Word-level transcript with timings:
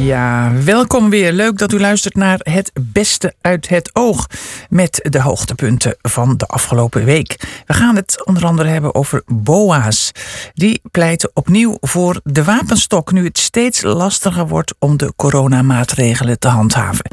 Ja, 0.00 0.52
welkom 0.64 1.10
weer. 1.10 1.32
Leuk 1.32 1.58
dat 1.58 1.72
u 1.72 1.80
luistert 1.80 2.14
naar 2.14 2.40
Het 2.42 2.72
Beste 2.80 3.34
uit 3.40 3.68
het 3.68 3.90
Oog. 3.92 4.26
Met 4.68 5.06
de 5.10 5.20
hoogtepunten 5.20 5.96
van 6.02 6.36
de 6.36 6.46
afgelopen 6.46 7.04
week. 7.04 7.62
We 7.66 7.74
gaan 7.74 7.96
het 7.96 8.22
onder 8.26 8.46
andere 8.46 8.68
hebben 8.68 8.94
over 8.94 9.22
BOA's. 9.26 10.12
Die 10.54 10.80
pleiten 10.90 11.30
opnieuw 11.34 11.76
voor 11.80 12.20
de 12.24 12.44
wapenstok. 12.44 13.12
Nu 13.12 13.24
het 13.24 13.38
steeds 13.38 13.82
lastiger 13.82 14.48
wordt 14.48 14.74
om 14.78 14.96
de 14.96 15.12
coronamaatregelen 15.16 16.38
te 16.38 16.48
handhaven. 16.48 17.10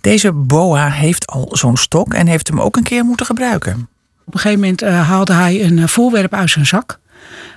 Deze 0.00 0.32
BOA 0.32 0.90
heeft 0.90 1.26
al 1.26 1.48
zo'n 1.50 1.76
stok 1.76 2.14
en 2.14 2.26
heeft 2.26 2.48
hem 2.48 2.60
ook 2.60 2.76
een 2.76 2.82
keer 2.82 3.04
moeten 3.04 3.26
gebruiken. 3.26 3.88
Op 4.24 4.34
een 4.34 4.40
gegeven 4.40 4.60
moment 4.60 4.82
uh, 4.82 5.08
haalde 5.08 5.32
hij 5.32 5.64
een 5.64 5.78
uh, 5.78 5.86
voorwerp 5.86 6.34
uit 6.34 6.50
zijn 6.50 6.66
zak. 6.66 6.98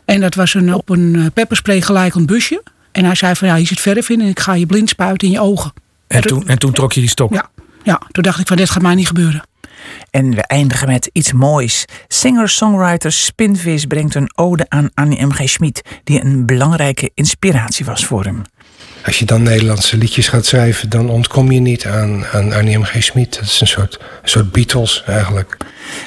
En 0.05 0.21
dat 0.21 0.35
was 0.35 0.53
een, 0.53 0.73
op 0.73 0.89
een 0.89 1.13
uh, 1.15 1.25
pepperspray 1.33 1.81
gelijkend 1.81 2.25
busje. 2.25 2.63
En 2.95 3.05
hij 3.05 3.15
zei 3.15 3.35
van 3.35 3.47
ja, 3.47 3.55
hier 3.55 3.67
zit 3.67 3.79
verf 3.79 4.09
in 4.09 4.21
en 4.21 4.27
ik 4.27 4.39
ga 4.39 4.53
je 4.53 4.65
blind 4.65 4.89
spuiten 4.89 5.27
in 5.27 5.33
je 5.33 5.39
ogen. 5.39 5.73
En 6.07 6.21
toen, 6.21 6.47
en 6.47 6.59
toen 6.59 6.73
trok 6.73 6.93
je 6.93 6.99
die 6.99 7.09
stok? 7.09 7.33
Ja, 7.33 7.49
ja, 7.83 8.01
toen 8.11 8.23
dacht 8.23 8.39
ik 8.39 8.47
van 8.47 8.57
dit 8.57 8.69
gaat 8.69 8.81
mij 8.81 8.95
niet 8.95 9.07
gebeuren. 9.07 9.43
En 10.09 10.35
we 10.35 10.41
eindigen 10.41 10.87
met 10.87 11.09
iets 11.13 11.33
moois. 11.33 11.85
Singer-songwriter 12.07 13.11
Spinvis 13.11 13.85
brengt 13.85 14.15
een 14.15 14.31
ode 14.35 14.65
aan 14.69 14.89
Annie 14.93 15.25
M.G. 15.25 15.49
Schmid... 15.49 15.81
die 16.03 16.23
een 16.23 16.45
belangrijke 16.45 17.11
inspiratie 17.13 17.85
was 17.85 18.05
voor 18.05 18.23
hem. 18.23 18.41
Als 19.05 19.19
je 19.19 19.25
dan 19.25 19.43
Nederlandse 19.43 19.97
liedjes 19.97 20.27
gaat 20.27 20.45
schrijven... 20.45 20.89
dan 20.89 21.09
ontkom 21.09 21.51
je 21.51 21.59
niet 21.59 21.85
aan, 21.85 22.25
aan 22.25 22.53
Annie 22.53 22.77
M.G. 22.77 23.03
Schmid. 23.03 23.35
Dat 23.35 23.43
is 23.43 23.61
een 23.61 23.67
soort, 23.67 23.99
een 24.23 24.29
soort 24.29 24.51
Beatles 24.51 25.03
eigenlijk. 25.05 25.57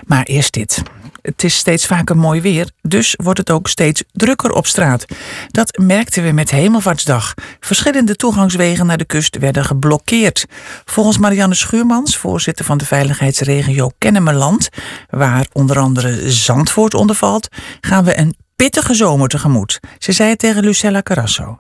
Maar 0.07 0.25
eerst 0.25 0.53
dit. 0.53 0.83
Het 1.29 1.45
is 1.45 1.57
steeds 1.57 1.87
vaker 1.87 2.17
mooi 2.17 2.41
weer, 2.41 2.71
dus 2.83 3.15
wordt 3.23 3.39
het 3.39 3.51
ook 3.51 3.69
steeds 3.69 4.05
drukker 4.13 4.53
op 4.53 4.67
straat. 4.67 5.05
Dat 5.49 5.79
merkten 5.79 6.23
we 6.23 6.33
met 6.33 6.51
Hemelvaartsdag. 6.51 7.35
Verschillende 7.61 8.17
toegangswegen 8.17 8.87
naar 8.87 8.99
de 8.99 9.05
kust 9.05 9.39
werden 9.39 9.65
geblokkeerd. 9.65 10.47
Volgens 10.85 11.19
Marianne 11.19 11.55
Schuurmans, 11.55 12.17
voorzitter 12.17 12.65
van 12.65 12.79
de 12.79 12.87
veiligheidsregio 12.87 13.91
Kennemerland, 13.99 14.69
waar 15.11 15.47
onder 15.53 15.79
andere 15.79 16.31
Zandvoort 16.31 16.95
onder 16.95 17.17
valt, 17.17 17.49
gaan 17.81 18.05
we 18.05 18.19
een 18.19 18.37
pittige 18.57 18.95
zomer 18.95 19.29
tegemoet. 19.29 19.81
Ze 19.99 20.13
zei 20.13 20.29
het 20.29 20.39
tegen 20.39 20.65
Lucella 20.65 21.03
Carasso. 21.03 21.59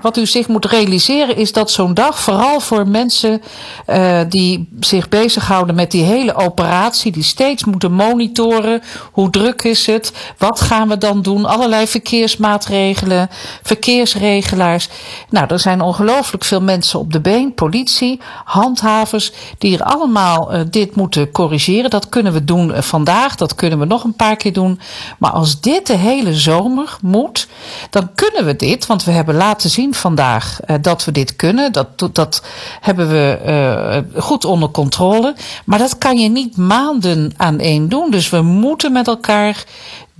Wat 0.00 0.16
u 0.16 0.26
zich 0.26 0.48
moet 0.48 0.64
realiseren 0.64 1.36
is 1.36 1.52
dat 1.52 1.70
zo'n 1.70 1.94
dag, 1.94 2.20
vooral 2.20 2.60
voor 2.60 2.88
mensen 2.88 3.42
uh, 3.86 4.20
die 4.28 4.68
zich 4.80 5.08
bezighouden 5.08 5.74
met 5.74 5.90
die 5.90 6.02
hele 6.02 6.34
operatie, 6.34 7.12
die 7.12 7.22
steeds 7.22 7.64
moeten 7.64 7.92
monitoren, 7.92 8.82
hoe 9.12 9.30
druk 9.30 9.62
is 9.62 9.86
het, 9.86 10.12
wat 10.38 10.60
gaan 10.60 10.88
we 10.88 10.98
dan 10.98 11.22
doen, 11.22 11.44
allerlei 11.44 11.86
verkeersmaatregelen, 11.86 13.28
verkeersregelaars. 13.62 14.88
Nou, 15.30 15.46
er 15.48 15.58
zijn 15.58 15.80
ongelooflijk 15.80 16.44
veel 16.44 16.62
mensen 16.62 16.98
op 16.98 17.12
de 17.12 17.20
been, 17.20 17.54
politie, 17.54 18.20
handhavers, 18.44 19.32
die 19.58 19.78
er 19.78 19.84
allemaal 19.84 20.54
uh, 20.54 20.60
dit 20.70 20.96
moeten 20.96 21.30
corrigeren. 21.30 21.90
Dat 21.90 22.08
kunnen 22.08 22.32
we 22.32 22.44
doen 22.44 22.68
uh, 22.68 22.80
vandaag, 22.80 23.34
dat 23.34 23.54
kunnen 23.54 23.78
we 23.78 23.84
nog 23.84 24.04
een 24.04 24.16
paar 24.16 24.36
keer 24.36 24.52
doen. 24.52 24.80
Maar 25.18 25.30
als 25.30 25.60
dit 25.60 25.86
de 25.86 25.96
hele 25.96 26.34
zomer 26.34 26.96
moet, 27.02 27.48
dan 27.90 28.10
kunnen 28.14 28.44
we 28.44 28.56
dit, 28.56 28.86
want 28.86 29.04
we 29.04 29.10
hebben 29.10 29.34
laten 29.34 29.70
zien 29.70 29.87
vandaag 29.94 30.58
uh, 30.66 30.76
dat 30.80 31.04
we 31.04 31.12
dit 31.12 31.36
kunnen. 31.36 31.72
Dat, 31.72 32.08
dat 32.12 32.42
hebben 32.80 33.08
we 33.08 33.38
uh, 33.46 34.22
goed 34.22 34.44
onder 34.44 34.70
controle. 34.70 35.34
Maar 35.64 35.78
dat 35.78 35.98
kan 35.98 36.18
je 36.18 36.28
niet 36.28 36.56
maanden 36.56 37.32
aan 37.36 37.58
één 37.58 37.88
doen. 37.88 38.10
Dus 38.10 38.30
we 38.30 38.42
moeten 38.42 38.92
met 38.92 39.06
elkaar 39.06 39.64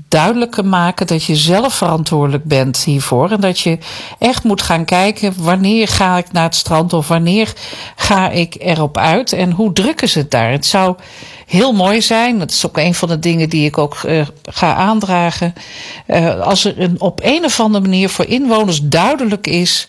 duidelijker 0.09 0.65
maken 0.65 1.07
dat 1.07 1.25
je 1.25 1.37
zelf 1.37 1.75
verantwoordelijk 1.75 2.45
bent 2.45 2.79
hiervoor. 2.79 3.31
En 3.31 3.41
dat 3.41 3.61
je 3.61 3.79
echt 4.19 4.45
moet 4.45 4.63
gaan 4.63 4.85
kijken 4.85 5.35
wanneer 5.37 5.89
ga 5.89 6.19
ik 6.19 6.33
naar 6.33 6.43
het 6.43 6.55
strand 6.55 6.93
of 6.93 7.09
wanneer 7.09 7.53
ga 7.97 8.31
ik 8.31 8.57
erop 8.59 8.99
uit 8.99 9.33
en 9.33 9.51
hoe 9.53 9.73
druk 9.73 10.03
is 10.03 10.15
het 10.15 10.31
daar. 10.31 10.51
Het 10.51 10.67
zou 10.67 10.97
heel 11.47 11.73
mooi 11.73 12.03
zijn. 12.03 12.39
Dat 12.39 12.51
is 12.51 12.67
ook 12.67 12.77
een 12.77 12.95
van 12.95 13.09
de 13.09 13.19
dingen 13.19 13.49
die 13.49 13.67
ik 13.67 13.79
ook 13.79 14.03
uh, 14.07 14.27
ga 14.43 14.75
aandragen. 14.75 15.55
Uh, 16.07 16.41
als 16.41 16.65
er 16.65 16.81
een, 16.81 17.01
op 17.01 17.21
een 17.23 17.45
of 17.45 17.61
andere 17.61 17.85
manier 17.85 18.09
voor 18.09 18.25
inwoners 18.25 18.81
duidelijk 18.83 19.47
is 19.47 19.89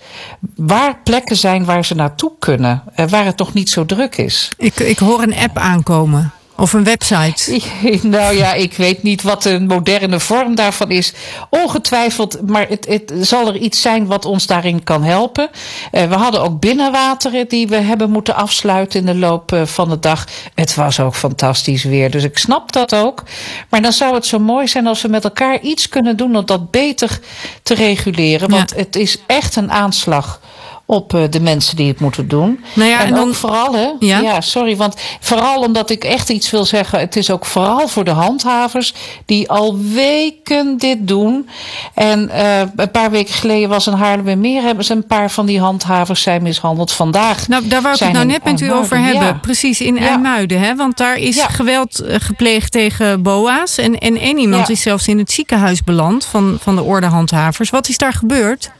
waar 0.55 0.99
plekken 1.03 1.37
zijn 1.37 1.65
waar 1.65 1.85
ze 1.85 1.95
naartoe 1.95 2.31
kunnen, 2.39 2.83
uh, 2.95 3.07
waar 3.07 3.25
het 3.25 3.37
nog 3.37 3.53
niet 3.53 3.69
zo 3.69 3.85
druk 3.85 4.17
is. 4.17 4.49
Ik, 4.57 4.79
ik 4.79 4.97
hoor 4.99 5.21
een 5.21 5.35
app 5.35 5.57
aankomen. 5.57 6.33
Of 6.59 6.73
een 6.73 6.83
website? 6.83 7.61
Nou 8.09 8.35
ja, 8.35 8.53
ik 8.53 8.73
weet 8.73 9.03
niet 9.03 9.21
wat 9.21 9.43
de 9.43 9.59
moderne 9.59 10.19
vorm 10.19 10.55
daarvan 10.55 10.91
is. 10.91 11.13
Ongetwijfeld, 11.49 12.47
maar 12.47 12.67
het, 12.67 12.85
het 12.87 13.13
zal 13.21 13.47
er 13.47 13.57
iets 13.57 13.81
zijn 13.81 14.05
wat 14.05 14.25
ons 14.25 14.45
daarin 14.45 14.83
kan 14.83 15.03
helpen. 15.03 15.49
Uh, 15.91 16.03
we 16.03 16.15
hadden 16.15 16.41
ook 16.41 16.59
binnenwateren 16.59 17.47
die 17.47 17.67
we 17.67 17.75
hebben 17.75 18.11
moeten 18.11 18.35
afsluiten 18.35 18.99
in 18.99 19.05
de 19.05 19.15
loop 19.15 19.51
uh, 19.51 19.65
van 19.65 19.89
de 19.89 19.99
dag. 19.99 20.27
Het 20.55 20.75
was 20.75 20.99
ook 20.99 21.15
fantastisch 21.15 21.83
weer, 21.83 22.11
dus 22.11 22.23
ik 22.23 22.37
snap 22.37 22.71
dat 22.71 22.95
ook. 22.95 23.23
Maar 23.69 23.81
dan 23.81 23.93
zou 23.93 24.13
het 24.13 24.25
zo 24.25 24.39
mooi 24.39 24.67
zijn 24.67 24.87
als 24.87 25.01
we 25.01 25.07
met 25.07 25.23
elkaar 25.23 25.59
iets 25.59 25.89
kunnen 25.89 26.17
doen 26.17 26.35
om 26.35 26.45
dat 26.45 26.71
beter 26.71 27.19
te 27.63 27.73
reguleren. 27.73 28.49
Want 28.49 28.69
ja. 28.69 28.77
het 28.77 28.95
is 28.95 29.17
echt 29.27 29.55
een 29.55 29.71
aanslag 29.71 30.39
op 30.89 31.13
uh, 31.13 31.23
de 31.29 31.39
mensen 31.39 31.75
die 31.75 31.87
het 31.87 31.99
moeten 31.99 32.27
doen. 32.27 32.63
Nou 32.73 32.89
ja, 32.89 32.99
en, 32.99 33.07
en 33.07 33.13
dan, 33.13 33.27
ook 33.27 33.35
vooral, 33.35 33.73
hè? 33.73 33.87
Ja? 33.99 34.19
ja, 34.19 34.41
sorry, 34.41 34.75
want 34.75 34.95
vooral 35.19 35.61
omdat 35.61 35.89
ik 35.89 36.03
echt 36.03 36.29
iets 36.29 36.49
wil 36.49 36.65
zeggen. 36.65 36.99
Het 36.99 37.15
is 37.15 37.31
ook 37.31 37.45
vooral 37.45 37.87
voor 37.87 38.03
de 38.03 38.11
handhavers 38.11 38.93
die 39.25 39.49
al 39.49 39.77
weken 39.79 40.77
dit 40.77 41.07
doen. 41.07 41.49
En 41.93 42.29
uh, 42.33 42.59
een 42.59 42.91
paar 42.91 43.11
weken 43.11 43.33
geleden 43.33 43.69
was 43.69 43.87
in 43.87 43.93
Haarlemmermeer 43.93 44.61
hebben 44.61 44.85
ze 44.85 44.93
een 44.93 45.07
paar 45.07 45.31
van 45.31 45.45
die 45.45 45.59
handhavers 45.59 46.21
zijn 46.21 46.41
mishandeld. 46.41 46.91
Vandaag. 46.91 47.47
Nou, 47.47 47.67
daar 47.67 47.81
wou 47.81 47.93
ik 47.93 47.99
het 47.99 48.11
nou 48.11 48.25
net 48.25 48.43
met 48.43 48.61
u 48.61 48.73
over 48.73 48.97
hebben. 48.97 49.23
Ja. 49.23 49.39
Precies 49.41 49.81
in. 49.81 49.97
IJmuiden, 49.97 50.59
hè? 50.59 50.75
Want 50.75 50.97
daar 50.97 51.17
is 51.17 51.41
geweld 51.41 52.03
uh, 52.03 52.15
gepleegd 52.19 52.71
tegen 52.71 53.21
BOA's. 53.21 53.77
En, 53.77 53.97
en 53.97 54.17
één 54.17 54.37
iemand 54.37 54.69
is 54.69 54.81
zelfs 54.81 55.07
in 55.07 55.17
het 55.17 55.31
ziekenhuis 55.31 55.83
beland 55.83 56.25
van, 56.25 56.57
van 56.61 56.75
de 56.75 56.83
orde 56.83 57.07
handhavers. 57.07 57.69
Wat 57.69 57.89
is 57.89 57.97
daar 57.97 58.13
gebeurd? 58.13 58.71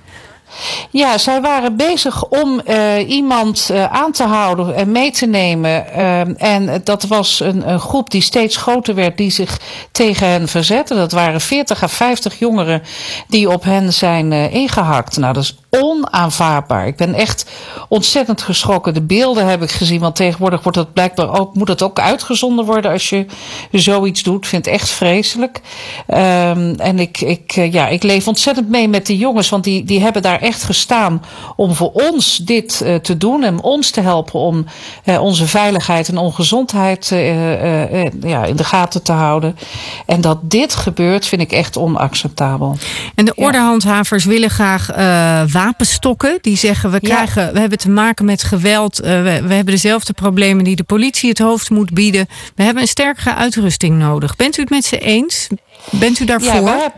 Ja, 0.90 1.18
zij 1.18 1.42
waren 1.42 1.76
bezig 1.76 2.26
om 2.26 2.62
uh, 2.68 3.10
iemand 3.10 3.70
uh, 3.72 3.86
aan 3.86 4.12
te 4.12 4.24
houden 4.24 4.76
en 4.76 4.92
mee 4.92 5.12
te 5.12 5.26
nemen. 5.26 5.86
Uh, 5.98 6.42
en 6.42 6.82
dat 6.84 7.04
was 7.04 7.40
een, 7.40 7.70
een, 7.70 7.80
groep 7.80 8.10
die 8.10 8.22
steeds 8.22 8.58
groter 8.58 8.96
werd, 8.96 9.18
die 9.18 9.30
zich 9.30 9.60
tegen 9.92 10.28
hen 10.28 10.48
verzette. 10.48 10.96
Dat 10.96 11.12
waren 11.12 11.42
40 11.42 11.84
à 11.84 11.88
50 11.88 12.40
jongeren 12.40 12.84
die 13.28 13.50
op 13.50 13.64
hen 13.64 13.94
zijn 13.94 14.32
ingehakt. 14.32 15.18
Nou, 15.18 15.34
dat 15.34 15.44
is 15.44 15.56
onaanvaardbaar. 15.70 16.88
Ik 16.88 16.96
ben 16.96 17.14
echt 17.14 17.46
ontzettend 17.88 18.42
geschrokken. 18.42 18.94
De 18.94 19.02
beelden 19.02 19.48
heb 19.48 19.64
ik 19.64 19.72
gezien, 19.72 20.00
want 20.00 20.16
tegenwoordig 20.16 20.64
wordt 20.64 20.78
dat 20.78 20.94
blijkbaar 20.94 21.40
ook, 21.40 21.56
moet 21.56 21.68
het 21.68 21.82
ook 21.82 22.00
uitgezonden 22.00 22.66
worden 22.66 22.92
als 22.92 23.10
je 23.10 23.26
zoiets 23.72 24.24
doet. 24.24 24.44
Ik 24.44 24.50
vind 24.50 24.66
het 24.66 24.74
echt 24.74 24.90
vreselijk. 24.90 25.62
Um, 26.08 26.76
en 26.76 27.00
ik, 27.00 27.22
ik, 27.22 27.52
ja, 27.52 27.88
ik 27.88 28.04
leef 28.04 28.28
ontzettend 28.28 28.70
mee 28.70 28.88
met 28.88 29.06
die 29.06 29.18
jongens, 29.18 29.50
want 29.50 29.64
die, 29.64 29.84
die 29.84 30.02
hebben 30.02 30.22
daar 30.22 30.42
echt 30.42 30.64
gestaan 30.64 31.24
om 31.56 31.74
voor 31.74 31.92
ons 31.92 32.38
dit 32.38 32.82
uh, 32.84 32.96
te 32.96 33.18
doen 33.18 33.44
en 33.44 33.62
ons 33.62 33.92
te 33.92 34.02
helpen 34.02 34.40
om 34.40 34.66
uh, 35.06 35.22
onze 35.22 35.48
veiligheid 35.48 36.10
en 36.10 36.18
ongezondheid 36.18 37.10
uh, 37.14 38.04
ja, 38.22 38.46
in 38.46 38.56
de 38.56 38.64
gaten 38.64 39.04
te 39.04 39.12
houden. 39.12 39.58
En 40.06 40.22
dat 40.22 40.38
dit 40.42 40.76
gebeurt, 40.76 41.26
vind 41.26 41.42
ik 41.42 41.52
echt 41.52 41.78
onacceptabel. 41.78 42.78
En 43.16 43.26
de 43.26 43.36
ordehandhavers 43.36 44.24
ja. 44.24 44.30
willen 44.30 44.50
graag 44.50 44.92
wapenstokken. 45.64 46.38
Die 46.42 46.58
zeggen 46.58 46.92
we, 46.92 47.00
krijgen, 47.00 47.46
ja. 47.46 47.52
we 47.52 47.60
hebben 47.60 47.78
te 47.78 47.90
maken 47.90 48.26
met 48.26 48.44
geweld. 48.44 49.04
Uh, 49.04 49.08
we, 49.08 49.22
we, 49.24 49.54
hebben 49.54 49.74
dezelfde 49.74 50.14
problemen 50.14 50.64
die 50.64 50.76
de 50.76 50.84
politie 50.84 51.30
het 51.30 51.40
hoofd 51.40 51.70
moet 51.70 51.94
bieden. 51.94 52.28
We 52.56 52.64
hebben 52.64 52.84
een 52.84 52.90
sterkere 52.90 53.36
uitrusting 53.36 53.98
nodig. 53.98 54.36
Bent 54.36 54.58
u 54.58 54.62
het 54.62 54.70
met 54.70 54.86
ze 54.86 55.00
eens? 55.00 55.48
Bent 55.90 56.20
u 56.20 56.26
daarvoor? 56.26 56.54
Ja, 56.54 56.94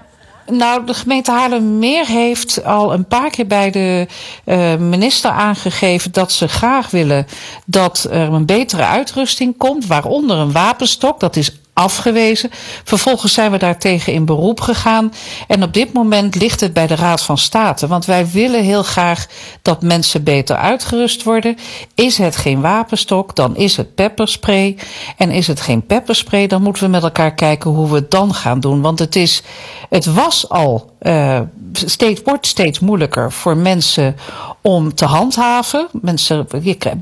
nou, 0.48 0.86
de 0.86 0.94
gemeente 0.94 1.32
Haarlemmermeer 1.32 2.06
heeft 2.06 2.64
al 2.64 2.94
een 2.94 3.06
paar 3.06 3.30
keer 3.30 3.48
bij 3.48 3.72
de 3.72 4.08
uh, 4.46 4.76
minister 4.76 5.32
aangegeven 5.32 6.12
dat 6.12 6.32
ze 6.32 6.48
graag 6.48 6.90
willen 6.90 7.28
dat 7.66 8.08
er 8.12 8.34
een 8.34 8.46
betere 8.46 8.86
uitrusting 8.86 9.58
komt, 9.58 9.88
waaronder 9.88 10.38
een 10.38 10.52
wapenstok. 10.52 11.20
Dat 11.20 11.36
is 11.36 11.61
afgewezen. 11.74 12.50
Vervolgens 12.84 13.34
zijn 13.34 13.52
we 13.52 13.58
daartegen 13.58 14.14
in 14.14 14.26
beroep 14.26 14.62
gegaan. 14.62 15.14
En 15.48 15.64
op 15.64 15.74
dit 15.74 15.94
moment 15.94 16.36
ligt 16.36 16.62
het 16.62 16.74
bij 16.74 16.88
de 16.88 16.96
Raad 16.96 17.22
van 17.22 17.38
State. 17.38 17.88
Want 17.88 18.06
wij 18.06 18.28
willen 18.28 18.64
heel 18.64 18.84
graag 18.84 19.28
dat 19.62 19.82
mensen 19.82 20.24
beter 20.24 20.56
uitgerust 20.56 21.24
worden. 21.24 21.58
Is 21.96 22.18
het 22.18 22.36
geen 22.36 22.62
wapenstok, 22.62 23.36
dan 23.36 23.56
is 23.56 23.78
het 23.78 23.96
pepperspray. 23.96 24.78
En 25.18 25.32
is 25.32 25.48
het 25.48 25.62
geen 25.62 25.86
pepperspray, 25.86 26.48
dan 26.48 26.62
moeten 26.62 26.84
we 26.84 26.90
met 26.90 27.04
elkaar 27.04 27.34
kijken 27.34 27.72
hoe 27.72 27.90
we 27.90 27.96
het 27.96 28.12
dan 28.12 28.34
gaan 28.34 28.60
doen. 28.60 28.82
Want 28.82 29.00
het, 29.00 29.16
is, 29.16 29.44
het 29.90 30.06
was 30.06 30.50
al 30.50 30.92
uh, 31.02 31.40
steeds, 31.74 32.22
wordt 32.26 32.48
steeds 32.48 32.80
moeilijker 32.80 33.32
voor 33.32 33.58
mensen 33.58 34.16
om 34.62 34.96
te 34.96 35.06
handhaven. 35.06 35.88
Mensen 35.92 36.48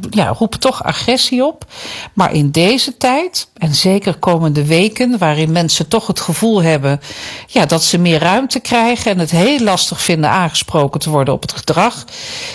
ja, 0.09 0.27
roepen 0.27 0.59
toch 0.59 0.83
agressie 0.83 1.45
op. 1.45 1.65
Maar 2.13 2.33
in 2.33 2.51
deze 2.51 2.97
tijd, 2.97 3.47
en 3.57 3.75
zeker 3.75 4.17
komende 4.17 4.65
weken, 4.65 5.17
waarin 5.17 5.51
mensen 5.51 5.87
toch 5.87 6.07
het 6.07 6.19
gevoel 6.19 6.63
hebben 6.63 6.99
ja, 7.47 7.65
dat 7.65 7.83
ze 7.83 7.97
meer 7.97 8.19
ruimte 8.19 8.59
krijgen 8.59 9.11
en 9.11 9.19
het 9.19 9.31
heel 9.31 9.59
lastig 9.59 10.01
vinden 10.01 10.29
aangesproken 10.29 10.99
te 10.99 11.09
worden 11.09 11.33
op 11.33 11.41
het 11.41 11.51
gedrag, 11.51 12.05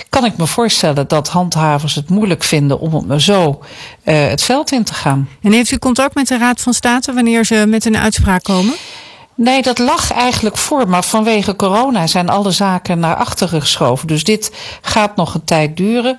kan 0.09 0.25
ik 0.25 0.37
me 0.37 0.47
voorstellen 0.47 1.09
dat 1.09 1.29
handhavers 1.29 1.95
het 1.95 2.11
moeilijk 2.11 2.43
vinden 2.43 2.81
om 2.81 3.21
zo 3.21 3.63
uh, 4.05 4.27
het 4.29 4.43
veld 4.43 4.73
in 4.73 4.85
te 4.85 4.95
gaan. 4.95 5.29
En 5.43 5.53
heeft 5.53 5.71
u 5.71 5.79
contact 5.79 6.15
met 6.15 6.29
de 6.29 6.39
Raad 6.39 6.61
van 6.61 6.75
State 6.75 7.13
wanneer 7.13 7.45
ze 7.45 7.65
met 7.69 7.85
een 7.85 7.97
uitspraak 7.97 8.43
komen? 8.43 8.75
Nee, 9.37 9.63
dat 9.63 9.79
lag 9.79 10.13
eigenlijk 10.13 10.57
voor. 10.57 10.89
Maar 10.89 11.05
vanwege 11.05 11.57
corona 11.57 12.07
zijn 12.07 12.29
alle 12.29 12.51
zaken 12.51 12.99
naar 12.99 13.17
achteren 13.17 13.61
geschoven. 13.61 14.07
Dus 14.07 14.25
dit 14.25 14.53
gaat 14.81 15.17
nog 15.17 15.35
een 15.35 15.45
tijd 15.45 15.77
duren. 15.77 16.19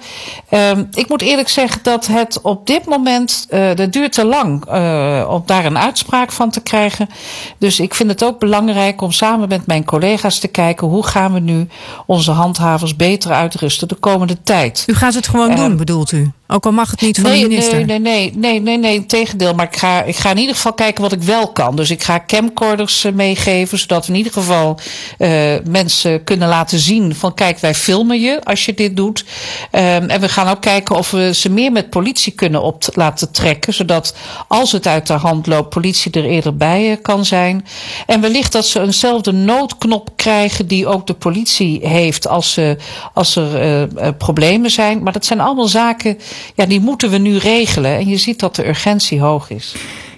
Uh, 0.50 0.72
ik 0.92 1.10
moet 1.10 1.22
eerlijk 1.22 1.50
zeggen 1.50 1.80
dat 1.84 2.08
het 2.08 2.42
op 2.42 2.68
dit 2.68 2.86
moment. 2.86 3.48
Uh, 3.50 3.76
dat 3.76 3.94
duurt 3.94 4.12
te 4.12 4.26
lang 4.26 4.66
uh, 4.72 5.28
om 5.30 5.44
daar 5.46 5.66
een 5.66 5.78
uitspraak 5.78 6.32
van 6.32 6.50
te 6.50 6.62
krijgen. 6.62 7.10
Dus 7.58 7.80
ik 7.80 7.96
vind 7.96 8.10
het 8.10 8.24
ook 8.24 8.40
belangrijk 8.40 9.02
om 9.02 9.12
samen 9.12 9.50
met 9.50 9.66
mijn 9.66 9.86
collega's 9.86 10.40
te 10.40 10.48
kijken. 10.48 10.88
hoe 10.88 11.06
gaan 11.06 11.34
we 11.34 11.40
nu 11.40 11.68
onze 12.06 12.32
handhavers 12.32 12.96
beter 12.96 13.32
uitrusten 13.32 13.88
de 13.88 13.96
komende 13.96 14.42
tijd. 14.44 14.84
U 14.88 14.94
gaat 14.94 15.14
het 15.14 15.28
gewoon 15.28 15.56
doen, 15.56 15.78
bedoelt 15.78 16.12
u? 16.12 16.32
Ook 16.48 16.66
al 16.66 16.72
mag 16.72 16.92
het 16.92 17.02
niet 17.02 17.20
van 17.20 17.30
nee, 17.30 17.42
de 17.42 17.48
minister. 17.48 17.86
Nee, 17.86 18.00
nee, 18.00 18.00
nee, 18.00 18.32
nee, 18.36 18.60
nee, 18.60 18.78
nee, 18.78 19.06
tegendeel. 19.06 19.54
Maar 19.54 19.66
ik 19.66 19.78
ga, 19.78 20.04
ik 20.04 20.16
ga 20.16 20.30
in 20.30 20.38
ieder 20.38 20.56
geval 20.56 20.74
kijken 20.74 21.02
wat 21.02 21.12
ik 21.12 21.22
wel 21.22 21.52
kan. 21.52 21.76
Dus 21.76 21.92
ik 21.92 22.04
ga 22.04 22.24
camcorders 22.28 23.05
eh, 23.06 23.12
meegeven, 23.12 23.78
zodat 23.78 24.08
in 24.08 24.16
ieder 24.16 24.32
geval 24.32 24.80
uh, 25.18 25.54
mensen 25.68 26.24
kunnen 26.24 26.48
laten 26.48 26.80
zien 26.80 27.16
van 27.16 27.34
kijk, 27.34 27.60
wij 27.60 27.76
filmen 27.76 28.20
je 28.20 28.40
als 28.44 28.66
je 28.66 28.74
dit 28.74 28.96
doet. 28.96 29.26
Um, 29.72 29.82
en 29.82 30.22
we 30.22 30.30
gaan 30.30 30.48
ook 30.48 30.62
kijken 30.62 30.96
of 30.96 31.12
we 31.12 31.34
ze 31.34 31.50
meer 31.50 31.72
met 31.72 31.90
politie 31.90 32.34
kunnen 32.34 32.62
op 32.62 32.84
laten 32.94 33.32
trekken, 33.32 33.74
zodat 33.74 34.16
als 34.48 34.72
het 34.72 34.88
uit 34.88 35.08
de 35.08 35.14
hand 35.14 35.48
loopt, 35.48 35.70
politie 35.70 36.12
er 36.12 36.26
eerder 36.26 36.58
bij 36.58 36.90
uh, 36.90 36.96
kan 37.02 37.26
zijn. 37.26 37.66
En 38.06 38.22
wellicht 38.22 38.52
dat 38.52 38.66
ze 38.66 38.82
eenzelfde 38.82 39.32
noodknop 39.32 40.10
krijgen 40.16 40.68
die 40.68 40.88
ook 40.88 41.08
de 41.08 41.14
politie 41.14 41.88
heeft 41.88 42.28
als, 42.28 42.54
ze, 42.54 42.78
als 43.14 43.36
er 43.36 43.88
problemen 44.18 44.72
zijn. 44.72 45.04
Maar 45.04 45.14
dat 45.14 45.26
zijn 45.26 45.40
allemaal 45.40 45.68
zaken 45.68 46.18
ja, 46.56 46.66
die 46.66 46.80
moeten 46.80 47.10
we 47.10 47.18
nu 47.18 47.38
regelen. 47.38 47.92
En 47.92 48.08
je 48.08 48.18
ziet 48.18 48.40
dat 48.40 48.56
de 48.56 48.68
urgentie 48.68 49.22
hoog 49.22 49.50
is. 49.50 49.76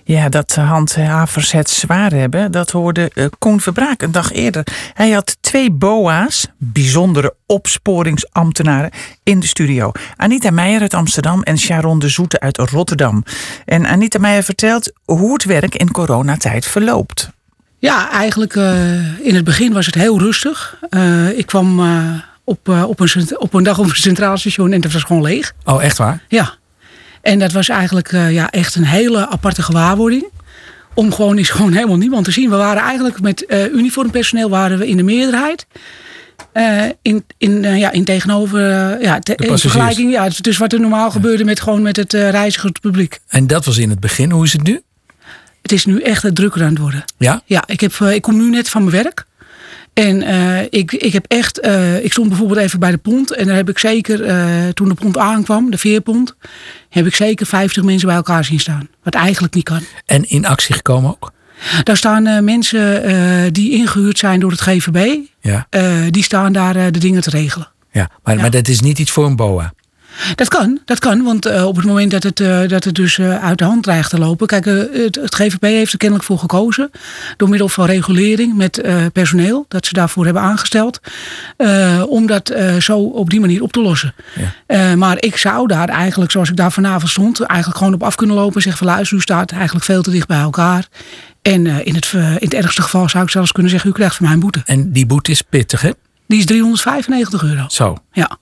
Ja, 0.08 0.30
dat 0.30 0.56
handhavers 0.56 1.52
het 1.52 1.70
zwaar 1.70 2.12
hebben, 2.12 2.52
dat 2.52 2.72
hoorde 2.72 3.12
uh, 3.14 3.26
Koen 3.40 3.62
Verbraak 3.62 4.02
een 4.02 4.12
dag 4.12 4.32
eerder. 4.32 4.68
Hij 4.94 5.12
had 5.12 5.38
twee 5.42 5.72
BOA's, 5.72 6.48
bijzondere 6.58 7.34
opsporingsambtenaren, 7.46 8.92
in 9.24 9.40
de 9.40 9.48
studio. 9.48 9.92
Anita 10.16 10.52
Meijer 10.52 10.82
uit 10.82 10.94
Amsterdam 10.94 11.44
en 11.44 11.58
Sharon 11.58 12.00
de 12.00 12.10
Zoete 12.10 12.40
uit 12.40 12.58
Rotterdam. 12.58 13.24
En 13.66 13.86
Anita 13.86 14.20
Meijer 14.20 14.44
vertelt 14.44 14.92
hoe 15.06 15.34
het 15.34 15.44
werk 15.44 15.76
in 15.76 15.92
coronatijd 15.92 16.66
verloopt. 16.66 17.30
Ja, 17.80 18.12
eigenlijk 18.12 18.56
uh, 18.56 19.20
in 19.20 19.36
het 19.36 19.44
begin 19.44 19.74
was 19.74 19.86
het 19.86 19.96
heel 19.96 20.20
rustig. 20.20 20.78
Uh, 20.90 21.38
ik 21.38 21.46
kwam 21.46 21.80
op, 22.44 22.70
uh, 22.70 22.84
op, 22.88 23.00
een, 23.00 23.40
op 23.40 23.54
een 23.54 23.64
dag 23.64 23.80
op 23.80 23.86
een 23.86 23.96
centraal 23.96 24.38
station 24.38 24.72
en 24.72 24.82
dat 24.82 24.92
was 24.92 25.04
gewoon 25.04 25.22
leeg. 25.22 25.54
Oh, 25.64 25.84
echt 25.84 25.98
waar? 25.98 26.24
Ja. 26.28 26.54
En 27.28 27.40
dat 27.40 27.52
was 27.52 27.70
eigenlijk 27.70 28.12
uh, 28.12 28.32
ja, 28.32 28.50
echt 28.50 28.76
een 28.76 28.86
hele 28.86 29.30
aparte 29.30 29.62
gewaarwording. 29.62 30.26
Om 30.94 31.14
gewoon 31.14 31.38
is 31.38 31.50
gewoon 31.50 31.74
helemaal 31.74 31.98
niemand 31.98 32.26
te 32.26 32.32
zien. 32.32 32.50
We 32.50 32.56
waren 32.56 32.82
eigenlijk 32.82 33.22
met 33.22 33.46
uh, 33.48 33.74
uniformpersoneel 33.74 34.50
waren 34.50 34.78
we 34.78 34.88
in 34.88 34.98
de 34.98 35.04
meerderheid. 35.04 35.66
in, 37.02 37.26
in, 37.38 37.62
ja, 37.62 37.92
in 37.92 38.04
tegenover 38.04 38.62
ja, 39.02 39.20
te, 39.20 39.36
in 39.36 39.58
vergelijking. 39.58 40.12
Ja, 40.12 40.30
dus 40.42 40.58
wat 40.58 40.74
er 40.74 40.80
normaal 40.80 41.06
ja. 41.06 41.12
gebeurde 41.12 41.44
met, 41.44 41.62
gewoon 41.62 41.82
met 41.82 41.96
het 41.96 42.14
reizigerspubliek. 42.14 43.20
En 43.28 43.48
dat 43.48 43.66
was 43.66 43.78
in 43.78 43.90
het 43.90 44.00
begin. 44.00 44.32
Hoe 44.32 44.46
is 44.46 44.54
het 44.54 44.64
nu? 44.64 44.82
Het 45.62 45.72
is 45.72 45.86
nu 45.86 46.02
echt 46.02 46.36
drukker 46.36 46.62
aan 46.62 46.70
het 46.70 46.78
worden. 46.78 47.04
Ja? 47.18 47.42
Ja, 47.46 47.64
ik, 47.66 47.80
heb, 47.80 47.94
ik 47.94 48.22
kom 48.22 48.38
nu 48.38 48.50
net 48.50 48.70
van 48.70 48.84
mijn 48.84 49.04
werk. 49.04 49.26
En 49.98 50.22
uh, 50.22 50.62
ik, 50.70 50.92
ik 50.92 51.14
heb 51.14 51.26
echt, 51.28 51.66
uh, 51.66 52.04
ik 52.04 52.12
stond 52.12 52.30
bijvoorbeeld 52.30 52.60
even 52.60 52.80
bij 52.80 52.92
de 52.92 52.98
pont. 52.98 53.34
En 53.34 53.46
daar 53.46 53.56
heb 53.56 53.70
ik 53.70 53.78
zeker, 53.80 54.26
uh, 54.26 54.68
toen 54.74 54.90
de 54.90 54.94
pont 54.94 55.18
aankwam, 55.18 55.72
de 55.72 55.78
veerpont, 55.78 56.36
heb 56.90 57.06
ik 57.06 57.16
zeker 57.16 57.46
50 57.46 57.84
mensen 57.84 58.08
bij 58.08 58.16
elkaar 58.16 58.46
zien 58.46 58.60
staan. 58.60 58.90
Wat 59.04 59.14
eigenlijk 59.14 59.54
niet 59.54 59.64
kan. 59.64 59.82
En 60.06 60.30
in 60.30 60.46
actie 60.46 60.76
gekomen 60.76 61.10
ook? 61.10 61.32
Daar 61.84 61.98
staan 61.98 62.44
mensen 62.44 63.54
die 63.54 63.72
ingehuurd 63.72 64.18
zijn 64.18 64.40
door 64.40 64.52
het 64.52 64.62
GVB. 64.62 65.18
Ja. 65.42 65.68
die 66.10 66.24
staan 66.24 66.54
daar 66.54 66.92
de 66.92 67.00
dingen 67.00 67.22
te 67.22 67.30
regelen. 67.30 67.68
Ja, 67.92 68.10
maar, 68.24 68.36
ja. 68.36 68.42
maar 68.42 68.52
dat 68.52 68.68
is 68.68 68.80
niet 68.80 69.00
iets 69.00 69.12
voor 69.12 69.26
een 69.26 69.36
BOA? 69.36 69.74
Dat 70.36 70.48
kan, 70.48 70.80
dat 70.86 71.00
kan. 71.00 71.24
Want 71.24 71.48
uh, 71.48 71.66
op 71.66 71.76
het 71.76 71.86
moment 71.86 72.12
dat 72.12 72.24
het, 72.24 72.40
uh, 72.40 72.68
dat 72.68 72.84
het 72.84 72.96
dus 72.96 73.18
uh, 73.18 73.44
uit 73.44 73.58
de 73.58 73.64
hand 73.64 73.84
dreigt 73.84 74.10
te 74.10 74.18
lopen. 74.18 74.48
Kijk, 74.48 74.66
het, 74.66 75.16
het, 75.16 75.36
GVP 75.36 75.62
heeft 75.62 75.92
er 75.92 75.98
kennelijk 75.98 76.28
voor 76.28 76.40
gekozen. 76.40 76.92
Door 77.38 77.50
middel 77.50 77.70
van 77.70 77.86
regulering 77.86 78.56
met 78.56 78.82
personeel. 79.14 79.66
Dat 79.68 79.86
ze 79.86 79.94
daarvoor 79.94 80.26
hebben 80.26 80.44
aangesteld. 80.44 81.00
om 82.08 82.28
dat 82.28 82.54
zo 82.80 83.00
op 83.00 83.30
die 83.30 83.40
manier 83.40 83.62
op 83.62 83.72
te 83.72 83.82
lossen. 83.82 84.14
Ja. 84.68 84.96
maar 84.96 85.18
ik 85.20 85.38
zou 85.38 85.68
daar 85.68 85.90
eigenlijk, 85.90 86.32
zoals 86.32 86.50
ik 86.50 86.56
daar 86.56 86.72
vanavond 86.72 87.12
stond. 87.12 87.42
Eigenlijk 87.42 87.78
gewoon 87.78 87.94
op 87.94 88.04
af 88.04 88.16
kunnen 88.16 88.36
lopen. 88.36 88.56
En 88.56 88.62
zeggen 88.62 88.86
van 88.86 88.94
luister, 88.94 89.18
u 89.18 89.22
staat 89.22 89.52
eigenlijk 89.52 89.86
veel 89.86 90.02
te 90.02 90.12
dicht 90.12 90.28
bij 90.28 90.40
elkaar. 90.40 90.88
En 91.42 91.68
in, 91.86 91.96
het, 91.96 92.12
in 92.14 92.38
het 92.40 92.54
ergste 92.54 92.82
geval 92.82 93.10
zou 93.10 93.24
ik 93.24 93.30
zelfs 93.30 93.52
kunnen 93.52 93.72
zeggen, 93.72 93.90
u 93.90 93.94
krijgt 93.94 94.16
van 94.16 94.26
mij 94.26 94.34
een 94.34 94.40
boete. 94.40 94.62
En 94.66 94.92
die 94.92 95.06
boete 95.06 95.32
is 95.32 95.42
pittig, 95.42 95.82
hè? 95.82 95.92
Die 96.28 96.40
is 96.40 96.46
395 96.46 97.44
euro. 97.44 97.66
Zo. 97.68 97.98
Ja. 98.12 98.38